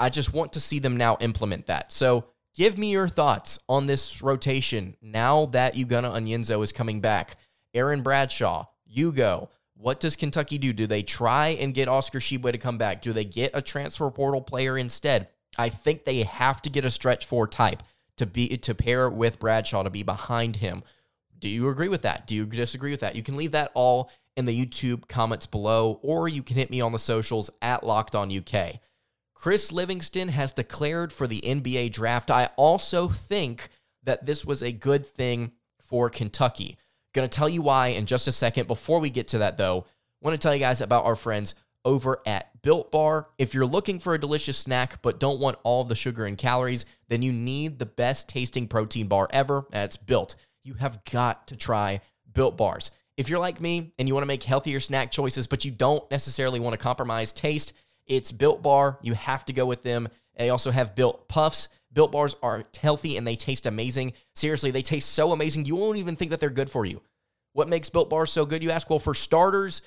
I 0.00 0.08
just 0.10 0.34
want 0.34 0.52
to 0.54 0.60
see 0.60 0.80
them 0.80 0.96
now 0.96 1.18
implement 1.20 1.66
that. 1.66 1.92
So 1.92 2.24
give 2.56 2.76
me 2.76 2.90
your 2.90 3.08
thoughts 3.08 3.60
on 3.68 3.86
this 3.86 4.20
rotation 4.22 4.96
now 5.00 5.46
that 5.46 5.76
Ugonna 5.76 6.10
Onyenso 6.10 6.64
is 6.64 6.72
coming 6.72 7.00
back. 7.00 7.36
Aaron 7.74 8.02
Bradshaw, 8.02 8.66
you 8.84 9.12
go. 9.12 9.48
What 9.74 10.00
does 10.00 10.16
Kentucky 10.16 10.58
do? 10.58 10.72
Do 10.72 10.86
they 10.86 11.02
try 11.02 11.48
and 11.48 11.74
get 11.74 11.88
Oscar 11.88 12.20
Tshiebwe 12.20 12.52
to 12.52 12.58
come 12.58 12.78
back? 12.78 13.02
Do 13.02 13.12
they 13.12 13.24
get 13.24 13.50
a 13.54 13.62
transfer 13.62 14.10
portal 14.10 14.40
player 14.40 14.78
instead? 14.78 15.28
I 15.58 15.68
think 15.68 16.04
they 16.04 16.22
have 16.22 16.62
to 16.62 16.70
get 16.70 16.84
a 16.84 16.90
stretch 16.90 17.26
four 17.26 17.46
type 17.46 17.82
to 18.16 18.26
be 18.26 18.56
to 18.56 18.74
pair 18.74 19.10
with 19.10 19.38
Bradshaw 19.38 19.82
to 19.82 19.90
be 19.90 20.02
behind 20.02 20.56
him. 20.56 20.82
Do 21.38 21.48
you 21.48 21.68
agree 21.68 21.88
with 21.88 22.02
that? 22.02 22.26
Do 22.26 22.36
you 22.36 22.46
disagree 22.46 22.92
with 22.92 23.00
that? 23.00 23.16
You 23.16 23.22
can 23.22 23.36
leave 23.36 23.50
that 23.52 23.72
all 23.74 24.10
in 24.36 24.44
the 24.44 24.66
YouTube 24.66 25.08
comments 25.08 25.46
below, 25.46 25.98
or 26.02 26.28
you 26.28 26.42
can 26.42 26.56
hit 26.56 26.70
me 26.70 26.80
on 26.80 26.92
the 26.92 26.98
socials 26.98 27.50
at 27.60 27.84
Locked 27.84 28.14
On 28.14 28.30
UK. 28.30 28.76
Chris 29.34 29.72
Livingston 29.72 30.28
has 30.28 30.52
declared 30.52 31.12
for 31.12 31.26
the 31.26 31.40
NBA 31.40 31.90
draft. 31.92 32.30
I 32.30 32.50
also 32.56 33.08
think 33.08 33.68
that 34.04 34.24
this 34.24 34.44
was 34.44 34.62
a 34.62 34.72
good 34.72 35.04
thing 35.04 35.52
for 35.80 36.08
Kentucky. 36.08 36.76
Going 37.14 37.28
to 37.28 37.36
tell 37.36 37.48
you 37.48 37.62
why 37.62 37.88
in 37.88 38.06
just 38.06 38.28
a 38.28 38.32
second. 38.32 38.66
Before 38.66 39.00
we 39.00 39.10
get 39.10 39.28
to 39.28 39.38
that, 39.38 39.56
though, 39.56 39.86
want 40.20 40.34
to 40.34 40.42
tell 40.42 40.54
you 40.54 40.60
guys 40.60 40.80
about 40.80 41.04
our 41.04 41.16
friends 41.16 41.54
over 41.84 42.20
at 42.26 42.62
Built 42.62 42.92
Bar. 42.92 43.28
If 43.38 43.54
you're 43.54 43.66
looking 43.66 43.98
for 43.98 44.14
a 44.14 44.20
delicious 44.20 44.56
snack 44.56 45.02
but 45.02 45.18
don't 45.18 45.40
want 45.40 45.58
all 45.64 45.84
the 45.84 45.94
sugar 45.94 46.26
and 46.26 46.38
calories, 46.38 46.84
then 47.08 47.22
you 47.22 47.32
need 47.32 47.78
the 47.78 47.86
best 47.86 48.28
tasting 48.28 48.68
protein 48.68 49.08
bar 49.08 49.28
ever. 49.30 49.66
That's 49.70 49.96
Built 49.96 50.36
you 50.64 50.74
have 50.74 51.04
got 51.04 51.48
to 51.48 51.56
try 51.56 52.00
Built 52.32 52.56
Bars. 52.56 52.90
If 53.16 53.28
you're 53.28 53.38
like 53.38 53.60
me 53.60 53.92
and 53.98 54.08
you 54.08 54.14
want 54.14 54.22
to 54.22 54.28
make 54.28 54.42
healthier 54.42 54.80
snack 54.80 55.10
choices, 55.10 55.46
but 55.46 55.64
you 55.64 55.70
don't 55.70 56.08
necessarily 56.10 56.60
want 56.60 56.72
to 56.74 56.78
compromise 56.78 57.32
taste, 57.32 57.72
it's 58.06 58.32
Built 58.32 58.62
Bar. 58.62 58.98
You 59.02 59.14
have 59.14 59.44
to 59.46 59.52
go 59.52 59.66
with 59.66 59.82
them. 59.82 60.08
They 60.36 60.50
also 60.50 60.70
have 60.70 60.94
Built 60.94 61.28
Puffs, 61.28 61.68
Built 61.92 62.12
bars 62.12 62.34
are 62.42 62.64
healthy 62.80 63.16
and 63.16 63.26
they 63.26 63.36
taste 63.36 63.66
amazing. 63.66 64.12
Seriously, 64.34 64.70
they 64.70 64.82
taste 64.82 65.12
so 65.12 65.32
amazing, 65.32 65.66
you 65.66 65.76
won't 65.76 65.98
even 65.98 66.16
think 66.16 66.30
that 66.30 66.40
they're 66.40 66.50
good 66.50 66.70
for 66.70 66.84
you. 66.84 67.02
What 67.52 67.68
makes 67.68 67.90
Built 67.90 68.08
bars 68.08 68.32
so 68.32 68.46
good, 68.46 68.62
you 68.62 68.70
ask? 68.70 68.88
Well, 68.88 68.98
for 68.98 69.14
starters, 69.14 69.82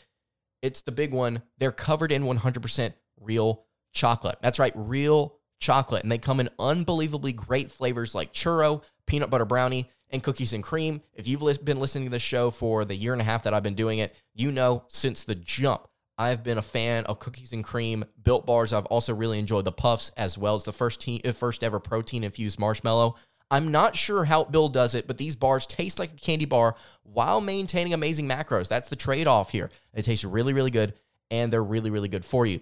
it's 0.62 0.82
the 0.82 0.92
big 0.92 1.12
one. 1.12 1.42
They're 1.58 1.72
covered 1.72 2.12
in 2.12 2.24
100% 2.24 2.94
real 3.20 3.66
chocolate. 3.92 4.38
That's 4.42 4.60
right, 4.60 4.74
real 4.76 5.38
chocolate. 5.60 6.04
And 6.04 6.12
they 6.12 6.18
come 6.18 6.40
in 6.40 6.50
unbelievably 6.60 7.34
great 7.34 7.72
flavors 7.72 8.14
like 8.14 8.34
churro, 8.34 8.84
peanut 9.08 9.30
butter 9.30 9.46
brownie, 9.46 9.90
and 10.10 10.22
cookies 10.22 10.54
and 10.54 10.64
cream. 10.64 11.02
If 11.14 11.28
you've 11.28 11.42
been 11.64 11.80
listening 11.80 12.06
to 12.06 12.12
this 12.12 12.22
show 12.22 12.52
for 12.52 12.86
the 12.86 12.96
year 12.96 13.14
and 13.14 13.22
a 13.22 13.26
half 13.26 13.44
that 13.44 13.54
I've 13.54 13.64
been 13.64 13.74
doing 13.74 14.00
it, 14.00 14.16
you 14.34 14.52
know 14.52 14.84
since 14.88 15.24
the 15.24 15.36
jump, 15.36 15.88
I've 16.18 16.44
been 16.44 16.58
a 16.58 16.62
fan 16.62 17.06
of 17.06 17.20
cookies 17.20 17.52
and 17.52 17.64
cream, 17.64 18.06
built 18.24 18.46
bars. 18.46 18.72
I've 18.72 18.86
also 18.86 19.14
really 19.14 19.40
enjoyed 19.40 19.66
the 19.66 19.72
puffs 19.72 20.12
as 20.16 20.38
well 20.38 20.56
as 20.56 20.64
the 20.64 20.72
first 20.72 21.02
te- 21.02 21.22
uh, 21.26 21.32
first 21.34 21.64
ever 21.64 21.80
protein 21.80 22.24
infused 22.24 22.60
marshmallow. 22.60 23.16
I'm 23.52 23.72
not 23.72 23.96
sure 23.96 24.26
how 24.26 24.44
Built 24.46 24.74
does 24.74 24.96
it, 24.96 25.08
but 25.08 25.18
these 25.18 25.36
bars 25.36 25.68
taste 25.68 26.00
like 26.00 26.12
a 26.12 26.16
candy 26.16 26.46
bar 26.46 26.76
while 27.04 27.42
maintaining 27.42 27.94
amazing 27.94 28.28
macros. 28.28 28.68
That's 28.68 28.90
the 28.90 28.96
trade 28.96 29.28
off 29.28 29.52
here. 29.52 29.70
It 29.94 30.04
tastes 30.04 30.26
really, 30.26 30.54
really 30.54 30.72
good, 30.72 30.94
and 31.30 31.54
they're 31.54 31.64
really, 31.64 31.92
really 31.92 32.08
good 32.08 32.26
for 32.26 32.46
you. 32.46 32.58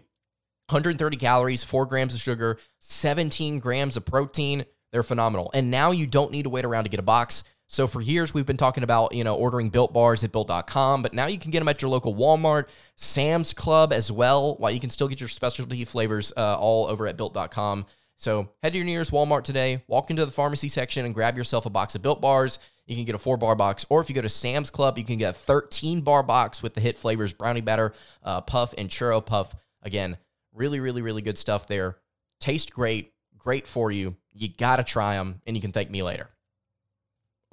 130 0.69 1.17
calories, 1.17 1.63
four 1.63 1.85
grams 1.85 2.13
of 2.13 2.21
sugar, 2.21 2.57
17 2.79 3.59
grams 3.59 3.95
of 3.95 4.05
protein. 4.05 4.65
They're 4.91 5.03
phenomenal. 5.03 5.51
And 5.53 5.71
now 5.71 5.91
you 5.91 6.05
don't 6.05 6.31
need 6.31 6.43
to 6.43 6.49
wait 6.49 6.65
around 6.65 6.83
to 6.83 6.89
get 6.89 6.99
a 6.99 7.03
box. 7.03 7.43
So 7.67 7.87
for 7.87 8.01
years 8.01 8.33
we've 8.33 8.45
been 8.45 8.57
talking 8.57 8.83
about, 8.83 9.15
you 9.15 9.23
know, 9.23 9.35
ordering 9.35 9.69
built 9.69 9.93
bars 9.93 10.23
at 10.23 10.31
built.com, 10.31 11.01
but 11.01 11.13
now 11.13 11.27
you 11.27 11.39
can 11.39 11.51
get 11.51 11.59
them 11.59 11.67
at 11.67 11.81
your 11.81 11.89
local 11.89 12.13
Walmart, 12.13 12.65
Sam's 12.95 13.53
Club 13.53 13.91
as 13.91 14.11
well, 14.11 14.55
while 14.57 14.71
you 14.71 14.79
can 14.79 14.89
still 14.89 15.07
get 15.07 15.19
your 15.19 15.29
specialty 15.29 15.83
flavors 15.85 16.31
uh, 16.37 16.55
all 16.57 16.87
over 16.87 17.07
at 17.07 17.17
built.com. 17.17 17.85
So 18.17 18.49
head 18.61 18.73
to 18.73 18.77
your 18.77 18.85
nearest 18.85 19.11
Walmart 19.11 19.43
today, 19.43 19.83
walk 19.87 20.09
into 20.09 20.25
the 20.25 20.31
pharmacy 20.31 20.69
section 20.69 21.05
and 21.05 21.13
grab 21.13 21.35
yourself 21.35 21.65
a 21.65 21.69
box 21.69 21.95
of 21.95 22.01
built 22.01 22.21
bars. 22.21 22.59
You 22.85 22.95
can 22.95 23.05
get 23.05 23.15
a 23.15 23.19
four 23.19 23.37
bar 23.37 23.55
box, 23.55 23.85
or 23.89 24.01
if 24.01 24.09
you 24.09 24.15
go 24.15 24.21
to 24.21 24.29
Sam's 24.29 24.69
Club, 24.69 24.97
you 24.97 25.05
can 25.05 25.17
get 25.17 25.31
a 25.31 25.37
13 25.37 26.01
bar 26.01 26.21
box 26.21 26.61
with 26.61 26.73
the 26.73 26.81
hit 26.81 26.97
flavors 26.97 27.33
brownie 27.33 27.61
batter, 27.61 27.93
uh, 28.23 28.41
puff, 28.41 28.73
and 28.77 28.89
churro 28.89 29.25
puff. 29.25 29.55
Again, 29.81 30.17
really, 30.53 30.79
really, 30.79 31.01
really 31.01 31.21
good 31.21 31.37
stuff 31.37 31.67
there. 31.67 31.97
Taste 32.39 32.71
great, 32.73 33.13
great 33.37 33.67
for 33.67 33.91
you. 33.91 34.15
You 34.33 34.49
got 34.49 34.77
to 34.77 34.83
try 34.83 35.15
them, 35.15 35.41
and 35.47 35.55
you 35.55 35.61
can 35.61 35.71
thank 35.71 35.89
me 35.89 36.03
later. 36.03 36.29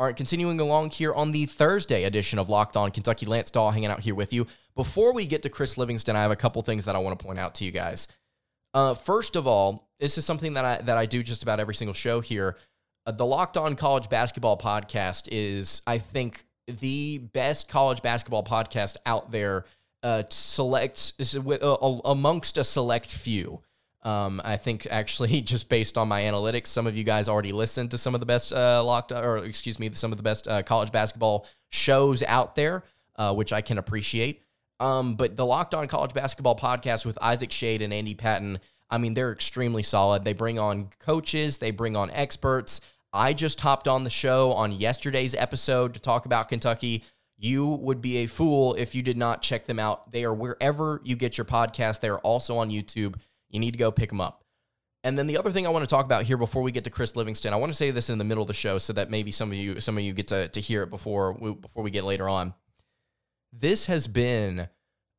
All 0.01 0.07
right, 0.07 0.17
continuing 0.17 0.59
along 0.61 0.93
here 0.93 1.13
on 1.13 1.31
the 1.31 1.45
Thursday 1.45 2.05
edition 2.05 2.39
of 2.39 2.49
Locked 2.49 2.75
On 2.75 2.91
Kentucky, 2.91 3.27
Lance 3.27 3.51
Dawe 3.51 3.71
hanging 3.71 3.91
out 3.91 4.01
here 4.01 4.15
with 4.15 4.33
you. 4.33 4.47
Before 4.75 5.13
we 5.13 5.27
get 5.27 5.43
to 5.43 5.51
Chris 5.51 5.77
Livingston, 5.77 6.17
I 6.17 6.23
have 6.23 6.31
a 6.31 6.37
couple 6.37 6.63
things 6.63 6.87
that 6.87 6.97
I 6.97 6.99
want 7.01 7.19
to 7.19 7.23
point 7.23 7.39
out 7.39 7.57
to 7.57 7.67
you 7.67 7.71
guys. 7.71 8.09
Uh, 8.73 8.95
first 8.95 9.37
of 9.37 9.47
all, 9.47 9.91
this 9.99 10.17
is 10.17 10.25
something 10.25 10.55
that 10.55 10.65
I 10.65 10.81
that 10.81 10.97
I 10.97 11.05
do 11.05 11.23
just 11.23 11.43
about 11.43 11.61
every 11.61 11.75
single 11.75 11.93
show 11.93 12.23
here. 12.23 12.57
Uh, 13.05 13.13
the 13.13 13.27
Locked 13.27 13.59
On 13.59 13.77
College 13.77 14.09
Basketball 14.09 14.57
Podcast 14.57 15.29
is, 15.31 15.83
I 15.87 15.99
think, 15.99 16.45
the 16.67 17.19
best 17.19 17.69
college 17.69 18.01
basketball 18.01 18.43
podcast 18.43 18.97
out 19.05 19.31
there. 19.31 19.67
Uh, 20.03 20.23
select 20.31 21.13
uh, 21.21 21.77
amongst 22.07 22.57
a 22.57 22.65
select 22.65 23.13
few. 23.13 23.61
Um, 24.03 24.41
I 24.45 24.57
think 24.57 24.87
actually, 24.91 25.41
just 25.43 25.69
based 25.69 25.99
on 25.99 26.09
my 26.09 26.23
analytics, 26.23 26.69
some 26.69 26.87
of 26.87 26.97
you 26.97 27.05
guys 27.05 27.29
already 27.29 27.53
listened 27.53 27.91
to 27.93 27.99
some 27.99 28.15
of 28.15 28.21
the 28.21 28.27
best 28.27 28.53
uh, 28.53 28.83
locked, 28.85 29.13
or 29.13 29.39
excuse 29.39 29.79
me, 29.79 29.91
some 29.93 30.13
of 30.13 30.19
the 30.19 30.23
best 30.25 30.49
uh, 30.49 30.63
college 30.63 30.93
basketball 30.93 31.47
shows 31.69 32.23
out 32.23 32.55
there, 32.55 32.85
uh, 33.17 33.35
which 33.35 33.53
I 33.53 33.61
can 33.61 33.79
appreciate. 33.79 34.43
Um, 34.79 35.15
but 35.15 35.37
the 35.37 35.45
Locked 35.45 35.75
On 35.75 35.87
College 35.87 36.15
Basketball 36.15 36.57
podcast 36.57 37.05
with 37.05 37.19
Isaac 37.21 37.51
Schade 37.51 37.83
and 37.83 37.93
Andy 37.93 38.15
Patton, 38.15 38.59
I 38.91 38.97
mean, 38.97 39.13
they're 39.13 39.33
extremely 39.33 39.83
solid. 39.83 40.25
They 40.25 40.33
bring 40.33 40.59
on 40.59 40.89
coaches, 40.99 41.59
they 41.59 41.71
bring 41.71 41.97
on 41.97 42.11
experts. 42.11 42.81
I 43.13 43.33
just 43.35 43.61
hopped 43.61 43.89
on 43.89 44.05
the 44.05 44.11
show 44.11 44.53
on 44.53 44.73
yesterday's 44.73 45.35
episode 45.35 45.95
to 45.95 46.01
talk 46.01 46.27
about 46.27 46.49
Kentucky. 46.49 47.05
You 47.37 47.67
would 47.67 48.01
be 48.01 48.19
a 48.19 48.27
fool 48.27 48.75
if 48.75 48.95
you 48.95 49.03
did 49.03 49.19
not 49.19 49.43
check 49.43 49.67
them 49.67 49.79
out. 49.79 50.11
They 50.11 50.25
are 50.25 50.35
wherever 50.35 51.01
you 51.05 51.17
get 51.17 51.37
your 51.37 51.45
podcast. 51.45 52.01
They 52.01 52.09
are 52.09 52.19
also 52.19 52.59
on 52.59 52.71
YouTube. 52.71 53.17
You 53.51 53.61
need 53.61 53.73
to 53.73 53.79
go 53.79 53.91
pick 53.91 54.09
them 54.09 54.21
up. 54.21 54.45
And 55.03 55.17
then 55.17 55.27
the 55.27 55.39
other 55.39 55.51
thing 55.51 55.67
I 55.67 55.71
want 55.71 55.83
to 55.83 55.89
talk 55.89 56.05
about 56.05 56.25
here 56.25 56.37
before 56.37 56.63
we 56.63 56.73
get 56.73 56.85
to 56.85 56.91
Chris 56.91 57.17
Livingston, 57.17 57.53
I 57.53 57.57
want 57.57 57.73
to 57.73 57.77
say 57.77 57.91
this 57.91 58.11
in 58.11 58.19
the 58.19 58.25
middle 58.25 58.43
of 58.43 58.49
the 58.49 58.55
show 58.55 58.77
so 58.79 58.93
that 58.93 59.11
maybe 59.11 59.31
some 59.31 59.51
of 59.51 59.57
you 59.57 59.81
some 59.81 59.97
of 59.97 60.05
you 60.05 60.13
get 60.13 60.29
to, 60.29 60.49
to 60.49 60.61
hear 60.61 60.83
it 60.83 60.91
before 60.91 61.33
we, 61.33 61.55
before 61.55 61.83
we 61.83 61.91
get 61.91 62.05
later 62.05 62.29
on. 62.29 62.55
This 63.53 63.87
has 63.87 64.07
been 64.07 64.69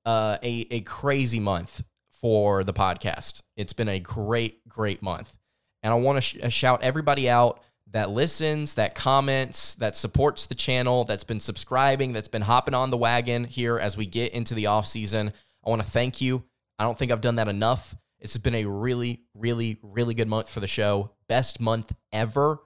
uh, 0.05 0.37
a 0.43 0.67
a 0.69 0.81
crazy 0.81 1.39
month 1.39 1.83
for 2.21 2.63
the 2.63 2.73
podcast. 2.73 3.41
It's 3.57 3.73
been 3.73 3.89
a 3.89 3.99
great 3.99 4.67
great 4.69 5.01
month, 5.01 5.35
and 5.81 5.91
I 5.91 5.97
want 5.97 6.17
to 6.17 6.21
sh- 6.21 6.37
uh, 6.43 6.49
shout 6.49 6.83
everybody 6.83 7.27
out 7.27 7.61
that 7.89 8.09
listens, 8.09 8.75
that 8.75 8.95
comments, 8.95 9.75
that 9.75 9.95
supports 9.95 10.45
the 10.45 10.55
channel, 10.55 11.03
that's 11.03 11.23
been 11.23 11.39
subscribing, 11.39 12.13
that's 12.13 12.29
been 12.29 12.43
hopping 12.43 12.73
on 12.73 12.89
the 12.89 12.97
wagon 12.97 13.43
here 13.43 13.77
as 13.77 13.97
we 13.97 14.05
get 14.05 14.31
into 14.31 14.53
the 14.53 14.67
off 14.67 14.87
season. 14.87 15.33
I 15.65 15.69
want 15.69 15.83
to 15.83 15.89
thank 15.89 16.21
you. 16.21 16.43
I 16.79 16.83
don't 16.83 16.97
think 16.97 17.11
I've 17.11 17.21
done 17.21 17.35
that 17.35 17.47
enough. 17.47 17.95
This 18.21 18.33
has 18.33 18.41
been 18.41 18.55
a 18.55 18.65
really, 18.65 19.21
really, 19.33 19.79
really 19.81 20.13
good 20.13 20.27
month 20.27 20.49
for 20.49 20.59
the 20.59 20.67
show. 20.67 21.11
Best 21.27 21.59
month 21.59 21.91
ever 22.11 22.59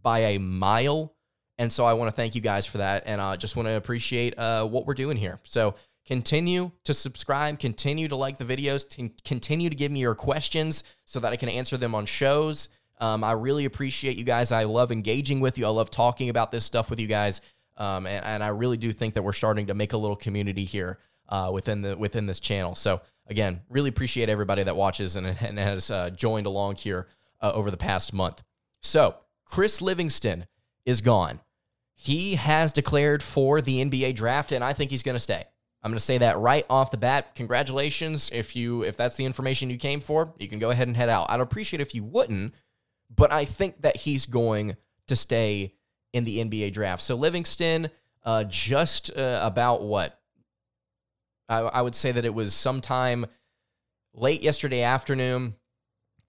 by 0.00 0.20
a 0.20 0.38
mile. 0.38 1.14
And 1.58 1.72
so 1.72 1.84
I 1.84 1.94
want 1.94 2.08
to 2.08 2.12
thank 2.12 2.34
you 2.34 2.40
guys 2.40 2.66
for 2.66 2.78
that. 2.78 3.02
And 3.06 3.20
I 3.20 3.36
just 3.36 3.56
want 3.56 3.66
to 3.66 3.72
appreciate 3.72 4.38
uh, 4.38 4.64
what 4.64 4.86
we're 4.86 4.94
doing 4.94 5.16
here. 5.16 5.40
So 5.42 5.74
continue 6.06 6.70
to 6.84 6.94
subscribe, 6.94 7.58
continue 7.58 8.08
to 8.08 8.16
like 8.16 8.38
the 8.38 8.44
videos, 8.44 8.88
t- 8.88 9.12
continue 9.24 9.70
to 9.70 9.76
give 9.76 9.90
me 9.90 10.00
your 10.00 10.14
questions 10.14 10.84
so 11.04 11.20
that 11.20 11.32
I 11.32 11.36
can 11.36 11.48
answer 11.48 11.76
them 11.76 11.94
on 11.94 12.06
shows. 12.06 12.68
Um, 13.00 13.24
I 13.24 13.32
really 13.32 13.64
appreciate 13.64 14.16
you 14.16 14.24
guys. 14.24 14.52
I 14.52 14.64
love 14.64 14.92
engaging 14.92 15.40
with 15.40 15.58
you. 15.58 15.66
I 15.66 15.70
love 15.70 15.90
talking 15.90 16.28
about 16.28 16.52
this 16.52 16.64
stuff 16.64 16.90
with 16.90 17.00
you 17.00 17.08
guys. 17.08 17.40
Um, 17.76 18.06
and, 18.06 18.24
and, 18.24 18.44
I 18.44 18.48
really 18.48 18.76
do 18.76 18.92
think 18.92 19.14
that 19.14 19.22
we're 19.22 19.32
starting 19.32 19.66
to 19.68 19.74
make 19.74 19.94
a 19.94 19.96
little 19.96 20.14
community 20.14 20.66
here 20.66 20.98
uh, 21.30 21.50
within 21.52 21.80
the 21.80 21.96
within 21.96 22.26
this 22.26 22.38
channel. 22.38 22.74
So 22.74 23.00
again, 23.26 23.62
really 23.68 23.88
appreciate 23.88 24.28
everybody 24.28 24.62
that 24.62 24.76
watches 24.76 25.16
and, 25.16 25.26
and 25.26 25.58
has 25.58 25.90
uh, 25.90 26.10
joined 26.10 26.46
along 26.46 26.76
here 26.76 27.08
uh, 27.40 27.52
over 27.54 27.70
the 27.70 27.76
past 27.76 28.12
month. 28.12 28.42
So, 28.82 29.16
Chris 29.44 29.82
Livingston 29.82 30.46
is 30.84 31.00
gone. 31.00 31.40
He 31.94 32.34
has 32.36 32.72
declared 32.72 33.22
for 33.22 33.60
the 33.60 33.84
NBA 33.84 34.16
draft, 34.16 34.52
and 34.52 34.64
I 34.64 34.72
think 34.72 34.90
he's 34.90 35.02
going 35.02 35.14
to 35.14 35.20
stay. 35.20 35.44
I'm 35.82 35.90
going 35.90 35.98
to 35.98 36.04
say 36.04 36.18
that 36.18 36.38
right 36.38 36.64
off 36.70 36.90
the 36.90 36.96
bat. 36.96 37.34
Congratulations. 37.34 38.30
If 38.32 38.54
you 38.54 38.82
if 38.84 38.96
that's 38.96 39.16
the 39.16 39.24
information 39.24 39.68
you 39.68 39.76
came 39.76 40.00
for, 40.00 40.32
you 40.38 40.48
can 40.48 40.58
go 40.58 40.70
ahead 40.70 40.86
and 40.86 40.96
head 40.96 41.08
out. 41.08 41.26
I'd 41.28 41.40
appreciate 41.40 41.80
if 41.80 41.94
you 41.94 42.04
wouldn't, 42.04 42.54
but 43.14 43.32
I 43.32 43.44
think 43.44 43.82
that 43.82 43.96
he's 43.96 44.26
going 44.26 44.76
to 45.08 45.16
stay 45.16 45.74
in 46.12 46.24
the 46.24 46.38
NBA 46.38 46.72
draft. 46.72 47.02
So 47.02 47.16
Livingston, 47.16 47.90
uh, 48.24 48.44
just 48.44 49.16
uh, 49.16 49.40
about 49.42 49.82
what 49.82 50.20
I, 51.48 51.58
I 51.58 51.82
would 51.82 51.94
say 51.94 52.12
that 52.12 52.24
it 52.24 52.34
was 52.34 52.54
sometime 52.54 53.26
late 54.14 54.42
yesterday 54.42 54.82
afternoon. 54.82 55.54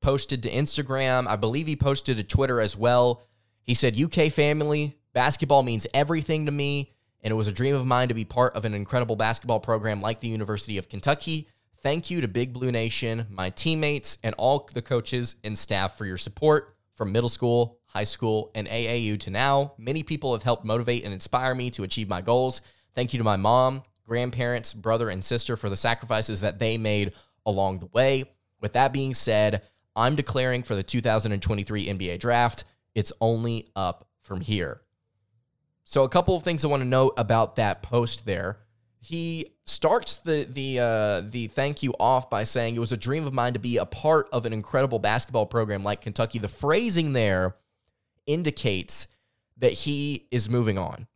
Posted 0.02 0.44
to 0.44 0.52
Instagram. 0.52 1.28
I 1.28 1.38
believe 1.38 1.68
he 1.68 1.76
posted 1.76 2.18
to 2.18 2.24
Twitter 2.24 2.60
as 2.60 2.78
well. 2.78 3.24
He 3.62 3.74
said, 3.74 4.00
UK 4.00 4.32
family, 4.32 4.98
basketball 5.14 5.64
means 5.64 5.88
everything 5.94 6.46
to 6.48 6.52
me, 6.52 6.92
and 7.22 7.32
it 7.32 7.36
was 7.36 7.48
a 7.48 7.54
dream 7.54 7.76
of 7.76 7.86
mine 7.86 8.10
to 8.10 8.14
be 8.14 8.26
part 8.26 8.56
of 8.56 8.66
an 8.66 8.74
incredible 8.74 9.16
basketball 9.16 9.62
program 9.62 10.02
like 10.02 10.20
the 10.20 10.28
University 10.28 10.78
of 10.78 10.90
Kentucky. 10.90 11.48
Thank 11.82 12.10
you 12.10 12.20
to 12.22 12.28
Big 12.28 12.52
Blue 12.52 12.72
Nation, 12.72 13.28
my 13.30 13.50
teammates, 13.50 14.18
and 14.24 14.36
all 14.38 14.70
the 14.74 14.82
coaches 14.82 15.36
and 15.44 15.58
staff 15.58 15.98
for 15.98 16.06
your 16.06 16.18
support 16.18 16.76
from 16.96 17.12
middle 17.12 17.30
school, 17.30 17.80
high 17.86 18.04
school, 18.04 18.52
and 18.56 18.68
AAU 18.68 19.20
to 19.22 19.30
now. 19.30 19.74
Many 19.78 20.04
people 20.04 20.34
have 20.34 20.44
helped 20.44 20.66
motivate 20.66 21.04
and 21.04 21.14
inspire 21.14 21.56
me 21.56 21.72
to 21.72 21.84
achieve 21.84 22.10
my 22.10 22.22
goals. 22.22 22.62
Thank 22.96 23.14
you 23.14 23.18
to 23.18 23.24
my 23.24 23.38
mom, 23.38 23.84
grandparents, 24.06 24.74
brother, 24.74 25.10
and 25.10 25.24
sister 25.24 25.56
for 25.56 25.70
the 25.70 25.76
sacrifices 25.76 26.42
that 26.42 26.60
they 26.60 26.78
made 26.78 27.14
along 27.46 27.80
the 27.80 27.88
way. 27.88 28.26
With 28.62 28.74
that 28.74 28.94
being 28.94 29.14
said, 29.14 29.64
I'm 29.96 30.16
declaring 30.16 30.64
for 30.64 30.76
the 30.76 30.84
2023 30.84 31.88
NBA 31.88 32.20
draft. 32.20 32.64
It's 32.96 33.14
only 33.22 33.68
up 33.76 34.08
from 34.22 34.42
here. 34.42 34.82
So, 35.86 36.04
a 36.04 36.10
couple 36.10 36.36
of 36.36 36.44
things 36.44 36.64
I 36.64 36.70
want 36.70 36.82
to 36.82 36.88
note 36.88 37.14
about 37.18 37.58
that 37.58 37.84
post 37.84 38.26
there. 38.26 38.60
He 39.00 39.54
starts 39.66 40.18
the 40.18 40.48
the 40.50 40.80
uh, 40.80 41.22
the 41.30 41.48
thank 41.48 41.84
you 41.84 41.94
off 42.00 42.30
by 42.30 42.44
saying 42.44 42.76
it 42.76 42.80
was 42.80 42.94
a 42.94 42.98
dream 42.98 43.28
of 43.28 43.34
mine 43.34 43.54
to 43.54 43.60
be 43.60 43.78
a 43.78 43.86
part 43.86 44.30
of 44.32 44.46
an 44.46 44.54
incredible 44.54 45.00
basketball 45.00 45.46
program 45.46 45.84
like 45.84 46.02
Kentucky. 46.02 46.40
The 46.40 46.48
phrasing 46.48 47.12
there 47.12 47.58
indicates 48.26 49.08
that 49.58 49.74
he 49.74 50.28
is 50.32 50.50
moving 50.50 50.78
on. 50.78 51.08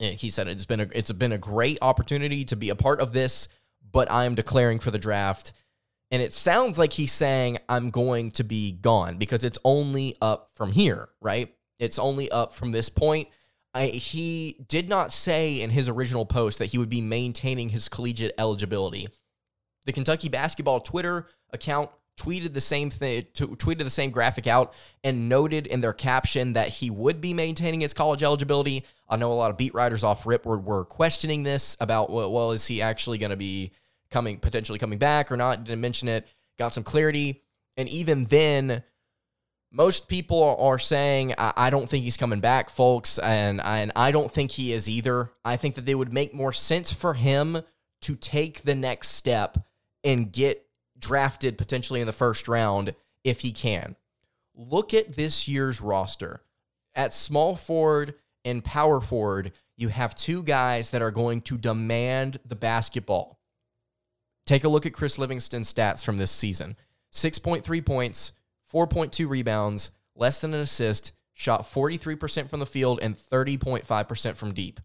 Eh, 0.00 0.12
he 0.12 0.28
said 0.28 0.48
it's 0.48 0.66
been 0.66 0.80
a 0.80 0.88
it's 0.92 1.12
been 1.12 1.32
a 1.32 1.38
great 1.38 1.78
opportunity 1.82 2.44
to 2.44 2.56
be 2.56 2.70
a 2.70 2.76
part 2.76 3.00
of 3.00 3.12
this, 3.12 3.48
but 3.90 4.10
I 4.10 4.24
am 4.24 4.34
declaring 4.34 4.78
for 4.78 4.90
the 4.90 4.98
draft. 4.98 5.52
And 6.10 6.22
it 6.22 6.32
sounds 6.32 6.78
like 6.78 6.92
he's 6.92 7.12
saying 7.12 7.58
I'm 7.68 7.90
going 7.90 8.30
to 8.32 8.44
be 8.44 8.72
gone 8.72 9.18
because 9.18 9.44
it's 9.44 9.58
only 9.64 10.16
up 10.22 10.50
from 10.54 10.72
here, 10.72 11.10
right? 11.20 11.54
It's 11.78 11.98
only 11.98 12.30
up 12.30 12.54
from 12.54 12.72
this 12.72 12.88
point. 12.88 13.28
I, 13.74 13.88
he 13.88 14.64
did 14.68 14.88
not 14.88 15.12
say 15.12 15.60
in 15.60 15.70
his 15.70 15.88
original 15.88 16.24
post 16.24 16.58
that 16.58 16.66
he 16.66 16.78
would 16.78 16.88
be 16.88 17.02
maintaining 17.02 17.68
his 17.68 17.88
collegiate 17.88 18.34
eligibility. 18.38 19.08
The 19.84 19.92
Kentucky 19.92 20.30
basketball 20.30 20.80
Twitter 20.80 21.26
account 21.52 21.90
tweeted 22.18 22.52
the 22.52 22.60
same 22.60 22.90
thing, 22.90 23.26
t- 23.32 23.46
tweeted 23.46 23.84
the 23.84 23.90
same 23.90 24.10
graphic 24.10 24.46
out, 24.46 24.74
and 25.04 25.28
noted 25.28 25.66
in 25.66 25.80
their 25.80 25.92
caption 25.92 26.54
that 26.54 26.68
he 26.68 26.90
would 26.90 27.20
be 27.20 27.32
maintaining 27.32 27.80
his 27.80 27.94
college 27.94 28.22
eligibility. 28.22 28.84
I 29.08 29.16
know 29.16 29.32
a 29.32 29.34
lot 29.34 29.50
of 29.50 29.56
beat 29.56 29.72
writers 29.72 30.04
off 30.04 30.26
rip 30.26 30.44
were, 30.44 30.58
were 30.58 30.84
questioning 30.84 31.44
this 31.44 31.76
about 31.80 32.10
well, 32.10 32.30
well 32.32 32.52
is 32.52 32.66
he 32.66 32.82
actually 32.82 33.18
going 33.18 33.30
to 33.30 33.36
be 33.36 33.72
coming 34.10 34.38
potentially 34.38 34.78
coming 34.78 34.98
back 34.98 35.30
or 35.30 35.36
not? 35.36 35.64
Didn't 35.64 35.80
mention 35.80 36.08
it. 36.08 36.26
Got 36.58 36.74
some 36.74 36.84
clarity, 36.84 37.42
and 37.76 37.88
even 37.88 38.24
then. 38.24 38.82
Most 39.70 40.08
people 40.08 40.56
are 40.58 40.78
saying 40.78 41.34
I, 41.36 41.52
I 41.54 41.68
don't 41.68 41.90
think 41.90 42.02
he's 42.02 42.16
coming 42.16 42.40
back, 42.40 42.70
folks, 42.70 43.18
and, 43.18 43.60
and 43.60 43.92
I 43.94 44.12
don't 44.12 44.32
think 44.32 44.50
he 44.50 44.72
is 44.72 44.88
either. 44.88 45.30
I 45.44 45.58
think 45.58 45.74
that 45.74 45.84
they 45.84 45.94
would 45.94 46.10
make 46.10 46.32
more 46.32 46.54
sense 46.54 46.90
for 46.90 47.12
him 47.12 47.60
to 48.00 48.16
take 48.16 48.62
the 48.62 48.74
next 48.74 49.08
step 49.08 49.58
and 50.02 50.32
get 50.32 50.67
drafted 50.98 51.58
potentially 51.58 52.00
in 52.00 52.06
the 52.06 52.12
first 52.12 52.48
round 52.48 52.94
if 53.24 53.40
he 53.40 53.52
can. 53.52 53.96
Look 54.54 54.92
at 54.94 55.14
this 55.14 55.46
year's 55.46 55.80
roster. 55.80 56.42
At 56.94 57.14
small 57.14 57.54
forward 57.54 58.14
and 58.44 58.64
power 58.64 59.00
forward, 59.00 59.52
you 59.76 59.88
have 59.88 60.14
two 60.14 60.42
guys 60.42 60.90
that 60.90 61.02
are 61.02 61.12
going 61.12 61.42
to 61.42 61.56
demand 61.56 62.40
the 62.44 62.56
basketball. 62.56 63.38
Take 64.46 64.64
a 64.64 64.68
look 64.68 64.86
at 64.86 64.94
Chris 64.94 65.18
Livingston's 65.18 65.72
stats 65.72 66.04
from 66.04 66.18
this 66.18 66.30
season 66.30 66.76
6.3 67.12 67.84
points, 67.86 68.32
4.2 68.72 69.28
rebounds, 69.28 69.90
less 70.14 70.40
than 70.40 70.54
an 70.54 70.60
assist, 70.60 71.12
shot 71.32 71.62
43% 71.62 72.50
from 72.50 72.60
the 72.60 72.66
field, 72.66 72.98
and 73.00 73.16
30.5% 73.16 74.36
from 74.36 74.52
deep. 74.52 74.80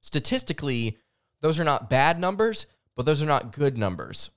Statistically, 0.00 0.98
those 1.40 1.60
are 1.60 1.64
not 1.64 1.88
bad 1.88 2.18
numbers, 2.18 2.66
but 2.96 3.06
those 3.06 3.22
are 3.22 3.26
not 3.26 3.52
good 3.52 3.78
numbers. 3.78 4.30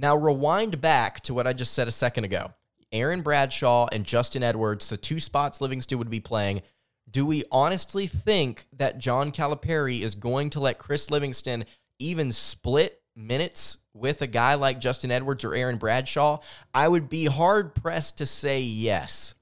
Now, 0.00 0.14
rewind 0.14 0.80
back 0.80 1.22
to 1.22 1.34
what 1.34 1.48
I 1.48 1.52
just 1.52 1.74
said 1.74 1.88
a 1.88 1.90
second 1.90 2.22
ago. 2.22 2.52
Aaron 2.92 3.20
Bradshaw 3.20 3.88
and 3.90 4.04
Justin 4.04 4.44
Edwards, 4.44 4.88
the 4.88 4.96
two 4.96 5.18
spots 5.18 5.60
Livingston 5.60 5.98
would 5.98 6.08
be 6.08 6.20
playing. 6.20 6.62
Do 7.10 7.26
we 7.26 7.42
honestly 7.50 8.06
think 8.06 8.66
that 8.76 8.98
John 8.98 9.32
Calipari 9.32 10.02
is 10.02 10.14
going 10.14 10.50
to 10.50 10.60
let 10.60 10.78
Chris 10.78 11.10
Livingston 11.10 11.64
even 11.98 12.30
split 12.30 13.02
minutes 13.16 13.78
with 13.92 14.22
a 14.22 14.28
guy 14.28 14.54
like 14.54 14.78
Justin 14.78 15.10
Edwards 15.10 15.44
or 15.44 15.56
Aaron 15.56 15.78
Bradshaw? 15.78 16.38
I 16.72 16.86
would 16.86 17.08
be 17.08 17.24
hard 17.24 17.74
pressed 17.74 18.18
to 18.18 18.26
say 18.26 18.60
yes. 18.60 19.34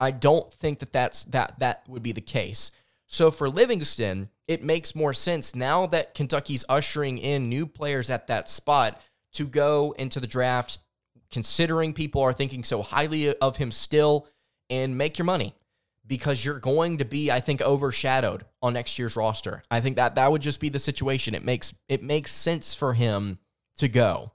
I 0.00 0.10
don't 0.10 0.50
think 0.50 0.78
that 0.78 0.92
that's 0.94 1.24
that 1.24 1.58
that 1.58 1.82
would 1.86 2.02
be 2.02 2.12
the 2.12 2.22
case. 2.22 2.70
So 3.08 3.30
for 3.30 3.50
Livingston, 3.50 4.30
it 4.46 4.62
makes 4.62 4.94
more 4.94 5.12
sense 5.12 5.54
now 5.54 5.86
that 5.88 6.14
Kentucky's 6.14 6.64
ushering 6.66 7.18
in 7.18 7.50
new 7.50 7.66
players 7.66 8.08
at 8.08 8.26
that 8.28 8.48
spot 8.48 8.98
to 9.34 9.46
go 9.46 9.94
into 9.98 10.20
the 10.20 10.26
draft, 10.26 10.78
considering 11.30 11.92
people 11.92 12.22
are 12.22 12.32
thinking 12.32 12.64
so 12.64 12.82
highly 12.82 13.36
of 13.38 13.56
him 13.56 13.70
still, 13.70 14.28
and 14.70 14.96
make 14.96 15.18
your 15.18 15.24
money 15.24 15.54
because 16.06 16.44
you're 16.44 16.58
going 16.58 16.98
to 16.98 17.04
be, 17.04 17.30
I 17.30 17.40
think, 17.40 17.60
overshadowed 17.60 18.44
on 18.62 18.72
next 18.72 18.98
year's 18.98 19.14
roster. 19.14 19.62
I 19.70 19.80
think 19.80 19.96
that 19.96 20.14
that 20.14 20.32
would 20.32 20.42
just 20.42 20.58
be 20.58 20.70
the 20.70 20.78
situation. 20.78 21.34
It 21.34 21.44
makes 21.44 21.74
it 21.88 22.02
makes 22.02 22.32
sense 22.32 22.74
for 22.74 22.94
him 22.94 23.38
to 23.76 23.88
go. 23.88 24.32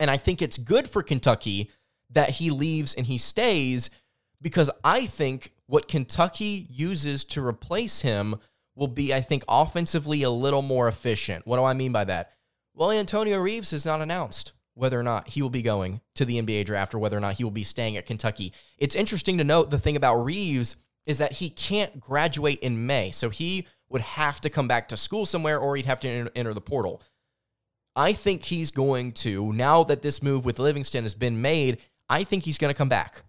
And 0.00 0.10
I 0.10 0.16
think 0.16 0.40
it's 0.40 0.58
good 0.58 0.88
for 0.88 1.02
Kentucky 1.02 1.70
that 2.10 2.30
he 2.30 2.50
leaves 2.50 2.94
and 2.94 3.06
he 3.06 3.18
stays 3.18 3.90
because 4.40 4.70
I 4.82 5.06
think 5.06 5.52
what 5.66 5.88
Kentucky 5.88 6.66
uses 6.70 7.24
to 7.24 7.44
replace 7.44 8.00
him 8.00 8.36
will 8.76 8.88
be, 8.88 9.14
I 9.14 9.20
think, 9.20 9.44
offensively 9.48 10.22
a 10.22 10.30
little 10.30 10.62
more 10.62 10.88
efficient. 10.88 11.46
What 11.46 11.56
do 11.56 11.64
I 11.64 11.74
mean 11.74 11.92
by 11.92 12.04
that? 12.04 12.32
Well, 12.74 12.90
Antonio 12.90 13.38
Reeves 13.38 13.70
has 13.70 13.86
not 13.86 14.00
announced 14.00 14.52
whether 14.74 14.98
or 14.98 15.04
not 15.04 15.28
he 15.28 15.40
will 15.40 15.50
be 15.50 15.62
going 15.62 16.00
to 16.16 16.24
the 16.24 16.42
NBA 16.42 16.66
draft 16.66 16.92
or 16.92 16.98
whether 16.98 17.16
or 17.16 17.20
not 17.20 17.36
he 17.36 17.44
will 17.44 17.52
be 17.52 17.62
staying 17.62 17.96
at 17.96 18.06
Kentucky. 18.06 18.52
It's 18.76 18.96
interesting 18.96 19.38
to 19.38 19.44
note 19.44 19.70
the 19.70 19.78
thing 19.78 19.94
about 19.94 20.24
Reeves 20.24 20.74
is 21.06 21.18
that 21.18 21.34
he 21.34 21.48
can't 21.48 22.00
graduate 22.00 22.58
in 22.58 22.86
May. 22.86 23.12
So 23.12 23.30
he 23.30 23.68
would 23.88 24.00
have 24.00 24.40
to 24.40 24.50
come 24.50 24.66
back 24.66 24.88
to 24.88 24.96
school 24.96 25.24
somewhere 25.24 25.58
or 25.58 25.76
he'd 25.76 25.86
have 25.86 26.00
to 26.00 26.28
enter 26.34 26.52
the 26.52 26.60
portal. 26.60 27.00
I 27.94 28.12
think 28.12 28.42
he's 28.42 28.72
going 28.72 29.12
to, 29.12 29.52
now 29.52 29.84
that 29.84 30.02
this 30.02 30.20
move 30.20 30.44
with 30.44 30.58
Livingston 30.58 31.04
has 31.04 31.14
been 31.14 31.40
made, 31.40 31.78
I 32.08 32.24
think 32.24 32.44
he's 32.44 32.58
going 32.58 32.74
to 32.74 32.76
come 32.76 32.88
back. 32.88 33.22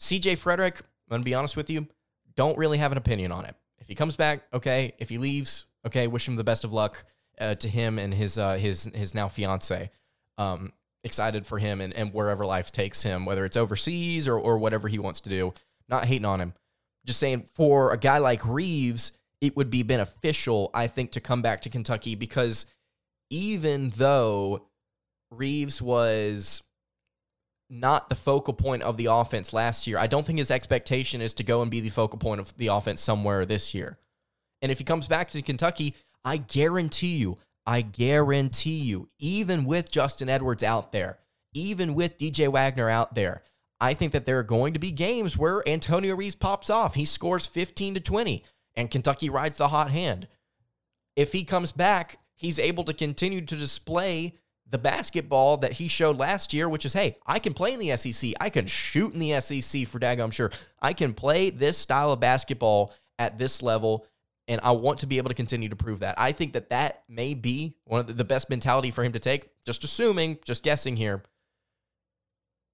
CJ 0.00 0.38
Frederick, 0.38 0.78
I'm 0.78 1.10
going 1.10 1.20
to 1.20 1.26
be 1.26 1.34
honest 1.34 1.58
with 1.58 1.68
you, 1.68 1.86
don't 2.36 2.56
really 2.56 2.78
have 2.78 2.92
an 2.92 2.98
opinion 2.98 3.32
on 3.32 3.44
it. 3.44 3.54
If 3.78 3.88
he 3.88 3.94
comes 3.94 4.16
back, 4.16 4.44
okay. 4.54 4.94
If 4.98 5.10
he 5.10 5.18
leaves, 5.18 5.66
okay, 5.86 6.06
wish 6.06 6.26
him 6.26 6.36
the 6.36 6.44
best 6.44 6.64
of 6.64 6.72
luck 6.72 7.04
uh, 7.40 7.54
to 7.56 7.68
him 7.68 7.98
and 7.98 8.12
his 8.14 8.38
uh, 8.38 8.56
his 8.56 8.84
his 8.94 9.14
now 9.14 9.28
fiance. 9.28 9.90
Um, 10.36 10.72
excited 11.04 11.46
for 11.46 11.58
him 11.58 11.80
and, 11.80 11.94
and 11.94 12.12
wherever 12.12 12.44
life 12.44 12.70
takes 12.72 13.02
him, 13.02 13.24
whether 13.24 13.44
it's 13.44 13.56
overseas 13.56 14.28
or 14.28 14.38
or 14.38 14.58
whatever 14.58 14.88
he 14.88 14.98
wants 14.98 15.20
to 15.20 15.30
do. 15.30 15.52
Not 15.88 16.04
hating 16.04 16.26
on 16.26 16.40
him, 16.40 16.54
just 17.06 17.18
saying 17.18 17.44
for 17.54 17.92
a 17.92 17.98
guy 17.98 18.18
like 18.18 18.46
Reeves, 18.46 19.12
it 19.40 19.56
would 19.56 19.70
be 19.70 19.82
beneficial, 19.82 20.70
I 20.74 20.86
think, 20.86 21.12
to 21.12 21.20
come 21.20 21.40
back 21.40 21.62
to 21.62 21.70
Kentucky 21.70 22.14
because 22.14 22.66
even 23.30 23.90
though 23.90 24.68
Reeves 25.30 25.80
was 25.80 26.62
not 27.70 28.08
the 28.08 28.14
focal 28.14 28.54
point 28.54 28.82
of 28.82 28.96
the 28.96 29.06
offense 29.06 29.52
last 29.52 29.86
year. 29.86 29.98
I 29.98 30.06
don't 30.06 30.24
think 30.24 30.38
his 30.38 30.50
expectation 30.50 31.20
is 31.20 31.34
to 31.34 31.42
go 31.42 31.60
and 31.60 31.70
be 31.70 31.80
the 31.80 31.90
focal 31.90 32.18
point 32.18 32.40
of 32.40 32.56
the 32.56 32.68
offense 32.68 33.00
somewhere 33.00 33.44
this 33.44 33.74
year. 33.74 33.98
And 34.62 34.72
if 34.72 34.78
he 34.78 34.84
comes 34.84 35.06
back 35.06 35.28
to 35.30 35.42
Kentucky, 35.42 35.94
I 36.28 36.36
guarantee 36.36 37.16
you, 37.16 37.38
I 37.66 37.80
guarantee 37.80 38.80
you, 38.80 39.08
even 39.18 39.64
with 39.64 39.90
Justin 39.90 40.28
Edwards 40.28 40.62
out 40.62 40.92
there, 40.92 41.20
even 41.54 41.94
with 41.94 42.18
DJ 42.18 42.48
Wagner 42.48 42.90
out 42.90 43.14
there, 43.14 43.42
I 43.80 43.94
think 43.94 44.12
that 44.12 44.26
there 44.26 44.38
are 44.38 44.42
going 44.42 44.74
to 44.74 44.78
be 44.78 44.92
games 44.92 45.38
where 45.38 45.66
Antonio 45.66 46.14
Reeves 46.14 46.34
pops 46.34 46.68
off. 46.68 46.96
He 46.96 47.06
scores 47.06 47.46
15 47.46 47.94
to 47.94 48.00
20, 48.00 48.44
and 48.76 48.90
Kentucky 48.90 49.30
rides 49.30 49.56
the 49.56 49.68
hot 49.68 49.90
hand. 49.90 50.28
If 51.16 51.32
he 51.32 51.44
comes 51.44 51.72
back, 51.72 52.18
he's 52.34 52.58
able 52.58 52.84
to 52.84 52.92
continue 52.92 53.40
to 53.40 53.56
display 53.56 54.34
the 54.68 54.76
basketball 54.76 55.56
that 55.56 55.72
he 55.72 55.88
showed 55.88 56.18
last 56.18 56.52
year, 56.52 56.68
which 56.68 56.84
is, 56.84 56.92
hey, 56.92 57.16
I 57.26 57.38
can 57.38 57.54
play 57.54 57.72
in 57.72 57.80
the 57.80 57.96
SEC. 57.96 58.34
I 58.38 58.50
can 58.50 58.66
shoot 58.66 59.14
in 59.14 59.18
the 59.18 59.40
SEC 59.40 59.86
for 59.86 59.98
daggum 59.98 60.30
sure. 60.30 60.50
I 60.82 60.92
can 60.92 61.14
play 61.14 61.48
this 61.48 61.78
style 61.78 62.12
of 62.12 62.20
basketball 62.20 62.92
at 63.18 63.38
this 63.38 63.62
level 63.62 64.06
and 64.48 64.60
I 64.64 64.70
want 64.72 65.00
to 65.00 65.06
be 65.06 65.18
able 65.18 65.28
to 65.28 65.34
continue 65.34 65.68
to 65.68 65.76
prove 65.76 66.00
that. 66.00 66.14
I 66.18 66.32
think 66.32 66.54
that 66.54 66.70
that 66.70 67.04
may 67.06 67.34
be 67.34 67.76
one 67.84 68.00
of 68.00 68.16
the 68.16 68.24
best 68.24 68.48
mentality 68.48 68.90
for 68.90 69.04
him 69.04 69.12
to 69.12 69.18
take. 69.18 69.50
Just 69.64 69.84
assuming, 69.84 70.38
just 70.42 70.64
guessing 70.64 70.96
here. 70.96 71.22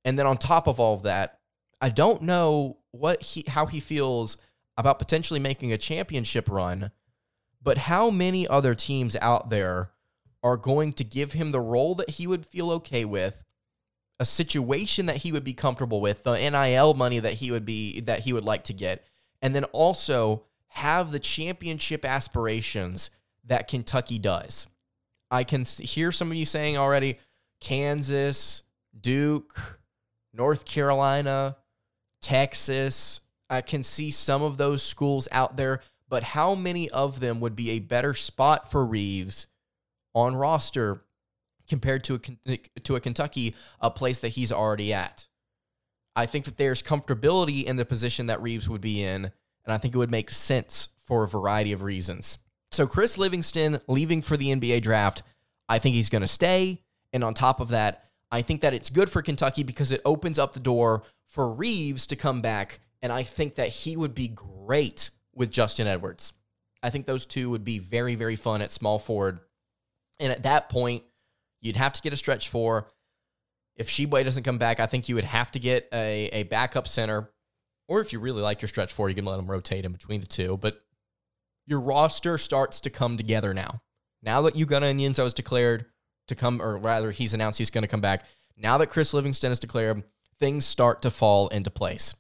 And 0.05 0.17
then 0.17 0.27
on 0.27 0.39
top 0.39 0.69
of 0.69 0.79
all 0.79 0.95
of 0.95 1.03
that, 1.03 1.41
I 1.81 1.89
don't 1.89 2.23
know 2.23 2.79
what 2.93 3.23
he 3.23 3.45
how 3.49 3.67
he 3.67 3.81
feels 3.81 4.37
about 4.77 5.01
potentially 5.01 5.41
making 5.41 5.73
a 5.73 5.79
championship 5.79 6.49
run, 6.49 6.93
but 7.61 7.79
how 7.79 8.09
many 8.09 8.47
other 8.47 8.75
teams 8.75 9.17
out 9.21 9.51
there 9.51 9.91
are 10.43 10.57
going 10.57 10.93
to 10.93 11.05
give 11.05 11.33
him 11.33 11.51
the 11.51 11.61
role 11.61 11.95
that 11.97 12.11
he 12.11 12.27
would 12.27 12.47
feel 12.47 12.71
okay 12.71 13.05
with, 13.05 13.45
a 14.21 14.25
situation 14.25 15.07
that 15.07 15.19
he 15.19 15.33
would 15.33 15.45
be 15.45 15.55
comfortable 15.55 16.01
with, 16.01 16.23
the 16.23 16.37
NIL 16.37 16.95
money 16.95 17.19
that 17.19 17.35
he 17.35 17.51
would 17.51 17.65
be 17.65 18.01
that 18.01 18.21
he 18.21 18.33
would 18.33 18.45
like 18.45 18.65
to 18.65 18.73
get, 18.73 19.05
and 19.43 19.55
then 19.55 19.65
also 19.65 20.45
have 20.75 21.13
the 21.13 21.21
championship 21.21 22.05
aspirations 22.05 23.11
that 23.45 23.69
Kentucky 23.69 24.19
does. 24.19 24.67
I 25.31 25.45
can 25.45 25.65
hear 25.65 26.11
some 26.11 26.33
of 26.33 26.37
you 26.37 26.45
saying 26.45 26.77
already 26.77 27.21
Kansas, 27.61 28.63
Duke, 29.01 29.81
North 30.33 30.65
Carolina, 30.65 31.57
Texas. 32.21 33.21
I 33.49 33.61
can 33.61 33.85
see 33.85 34.11
some 34.11 34.43
of 34.43 34.57
those 34.57 34.83
schools 34.83 35.29
out 35.31 35.57
there, 35.57 35.81
but 36.09 36.25
how 36.25 36.57
many 36.57 36.91
of 36.91 37.21
them 37.21 37.39
would 37.39 37.55
be 37.55 37.71
a 37.71 37.79
better 37.79 38.13
spot 38.13 38.69
for 38.69 38.85
Reeves 38.85 39.47
on 40.13 40.35
roster 40.35 41.05
compared 41.69 42.03
to 42.05 42.21
a 42.49 42.57
to 42.81 42.97
a 42.97 43.01
Kentucky, 43.01 43.55
a 43.81 43.93
place 43.93 44.19
that 44.19 44.29
he's 44.29 44.51
already 44.51 44.93
at? 44.93 45.29
I 46.17 46.27
think 46.27 46.47
that 46.47 46.57
there's 46.57 46.83
comfortability 46.83 47.63
in 47.63 47.77
the 47.77 47.85
position 47.85 48.27
that 48.27 48.43
Reeves 48.43 48.69
would 48.69 48.81
be 48.81 49.05
in 49.05 49.31
and 49.65 49.73
I 49.73 49.79
think 49.79 49.95
it 49.95 49.99
would 49.99 50.11
make 50.11 50.31
sense 50.31 50.89
for 51.07 51.25
a 51.25 51.29
variety 51.29 51.73
of 51.73 51.83
reasons. 51.83 52.39
So, 52.71 52.87
Chris 52.87 53.19
Livingston 53.19 53.81
leaving 53.87 54.21
for 54.21 54.37
the 54.37 54.49
NBA 54.49 54.83
draft, 54.83 55.23
I 55.69 55.79
think 55.79 55.95
he's 55.95 56.11
going 56.11 56.23
to 56.23 56.29
stay. 56.29 56.83
And 57.13 57.23
on 57.23 57.35
top 57.35 57.61
of 57.61 57.69
that, 57.69 58.05
I 58.31 58.43
think 58.43 58.63
that 58.63 58.75
it's 58.75 58.91
good 58.91 59.09
for 59.09 59.23
Kentucky 59.23 59.63
because 59.63 59.93
it 59.93 60.01
opens 60.05 60.39
up 60.39 60.53
the 60.53 60.61
door 60.61 61.05
for 61.29 61.53
Reeves 61.53 62.07
to 62.09 62.17
come 62.17 62.43
back. 62.43 62.81
And 63.01 63.13
I 63.13 63.23
think 63.23 63.55
that 63.57 63.69
he 63.69 63.97
would 63.97 64.15
be 64.15 64.29
great 64.29 65.11
with 65.35 65.51
Justin 65.51 65.87
Edwards. 65.87 66.33
I 66.83 66.91
think 66.91 67.07
those 67.07 67.27
two 67.27 67.51
would 67.51 67.65
be 67.65 67.79
very, 67.79 68.15
very 68.15 68.37
fun 68.37 68.61
at 68.61 68.73
small 68.73 68.99
forward. 68.99 69.41
And 70.19 70.33
at 70.33 70.43
that 70.43 70.69
point, 70.69 71.05
you'd 71.61 71.77
have 71.77 71.93
to 71.95 72.03
get 72.03 72.13
a 72.13 72.17
stretch 72.17 72.49
four. 72.49 72.89
If 73.77 73.89
Tshiebwe 73.89 74.25
doesn't 74.25 74.43
come 74.43 74.59
back, 74.59 74.81
I 74.81 74.87
think 74.87 75.09
you 75.09 75.15
would 75.15 75.25
have 75.25 75.51
to 75.53 75.59
get 75.59 75.89
a, 75.93 76.29
a 76.33 76.43
backup 76.45 76.87
center 76.87 77.31
or 77.89 78.01
if 78.01 78.13
you 78.13 78.19
really 78.19 78.43
like 78.43 78.63
your 78.63 78.69
stretch 78.69 78.93
four, 78.93 79.09
you 79.09 79.15
can 79.15 79.25
let 79.25 79.37
them 79.37 79.51
rotate 79.51 79.85
in 79.85 79.93
between 79.93 80.21
the 80.21 80.27
two. 80.27 80.57
But 80.57 80.79
your 81.67 81.81
roster 81.81 82.39
starts 82.39 82.81
to 82.83 82.91
come 82.91 83.17
together 83.17 83.55
now. 83.55 83.81
Now 84.23 84.43
that 84.43 84.55
Ugonna 84.55 84.95
Onyenso 84.95 85.27
is 85.27 85.35
declared 85.35 85.87
to 86.29 86.35
come, 86.35 86.63
or 86.63 86.77
rather, 86.77 87.11
he's 87.11 87.35
announced 87.35 87.59
he's 87.59 87.71
going 87.71 87.83
to 87.83 87.89
come 87.89 88.01
back. 88.01 88.25
now 88.57 88.79
that 88.79 88.89
Chris 88.89 89.13
Livingston 89.13 89.53
is 89.53 89.59
declared, 89.59 90.03
things 90.39 90.65
start 90.65 91.03
to 91.03 91.11
fall 91.11 91.49
into 91.49 91.71
place. 91.71 92.15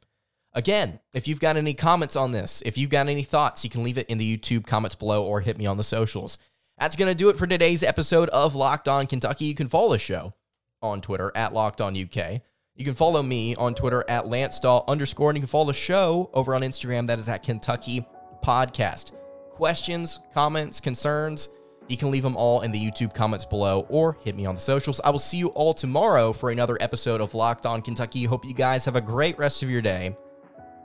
Again, 0.53 1.00
if 1.12 1.27
you've 1.27 1.40
got 1.40 1.57
any 1.57 1.74
comments 1.74 2.14
on 2.14 2.31
this, 2.31 2.62
if 2.64 2.79
you've 2.79 2.90
got 2.90 3.09
any 3.09 3.22
thoughts, 3.22 3.64
you 3.64 3.70
can 3.70 3.83
leave 3.83 3.98
it 3.98 4.09
in 4.09 4.18
the 4.18 4.37
YouTube 4.37 4.66
comments 4.66 4.94
below 4.94 5.24
or 5.24 5.40
hit 5.40 5.59
me 5.59 5.66
on 5.66 5.77
the 5.77 5.83
socials. 5.83 6.38
That's 6.79 6.96
going 6.96 7.11
to 7.11 7.14
do 7.14 7.29
it 7.29 7.38
for 7.38 7.46
today's 7.46 7.83
episode 7.83 8.29
of 8.31 8.55
Locked 8.55 8.88
On 8.88 9.07
Kentucky. 9.07 9.46
You 9.46 9.55
can 9.55 9.68
follow 9.68 9.90
the 9.90 9.98
show 9.98 10.35
on 10.83 11.00
Twitter 11.00 11.33
at 11.35 11.53
Locked 11.53 11.81
On 11.81 11.96
UK. 11.96 12.42
You 12.76 12.84
can 12.84 12.94
follow 12.94 13.22
me 13.22 13.54
on 13.54 13.74
Twitter 13.74 14.04
at 14.08 14.26
Lance 14.26 14.58
Dawe 14.58 14.82
underscore, 14.88 15.30
and 15.30 15.37
you 15.37 15.42
can 15.42 15.48
follow 15.48 15.66
the 15.66 15.74
show 15.74 16.28
over 16.34 16.56
on 16.56 16.62
Instagram. 16.62 17.06
That 17.06 17.20
is 17.20 17.28
at 17.28 17.44
Kentucky 17.44 18.04
Podcast. 18.42 19.12
Questions, 19.50 20.18
comments, 20.32 20.80
concerns, 20.80 21.48
you 21.87 21.96
can 21.96 22.10
leave 22.10 22.22
them 22.22 22.37
all 22.37 22.62
in 22.62 22.72
the 22.72 22.80
YouTube 22.80 23.14
comments 23.14 23.44
below 23.44 23.87
or 23.88 24.16
hit 24.24 24.34
me 24.34 24.46
on 24.46 24.56
the 24.56 24.60
socials. 24.60 25.00
I 25.04 25.10
will 25.10 25.18
see 25.20 25.37
you 25.37 25.48
all 25.48 25.74
tomorrow 25.74 26.32
for 26.32 26.50
another 26.50 26.76
episode 26.80 27.20
of 27.20 27.34
Locked 27.34 27.66
On 27.66 27.80
Kentucky. 27.80 28.24
Hope 28.24 28.44
you 28.44 28.54
guys 28.54 28.84
have 28.87 28.96
a 28.96 29.00
great 29.00 29.38
rest 29.38 29.62
of 29.62 29.70
your 29.70 29.82
day, 29.82 30.16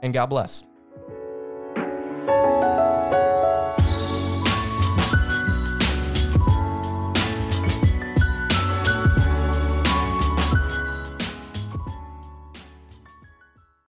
and 0.02 0.12
God 0.12 0.26
bless. 0.26 0.62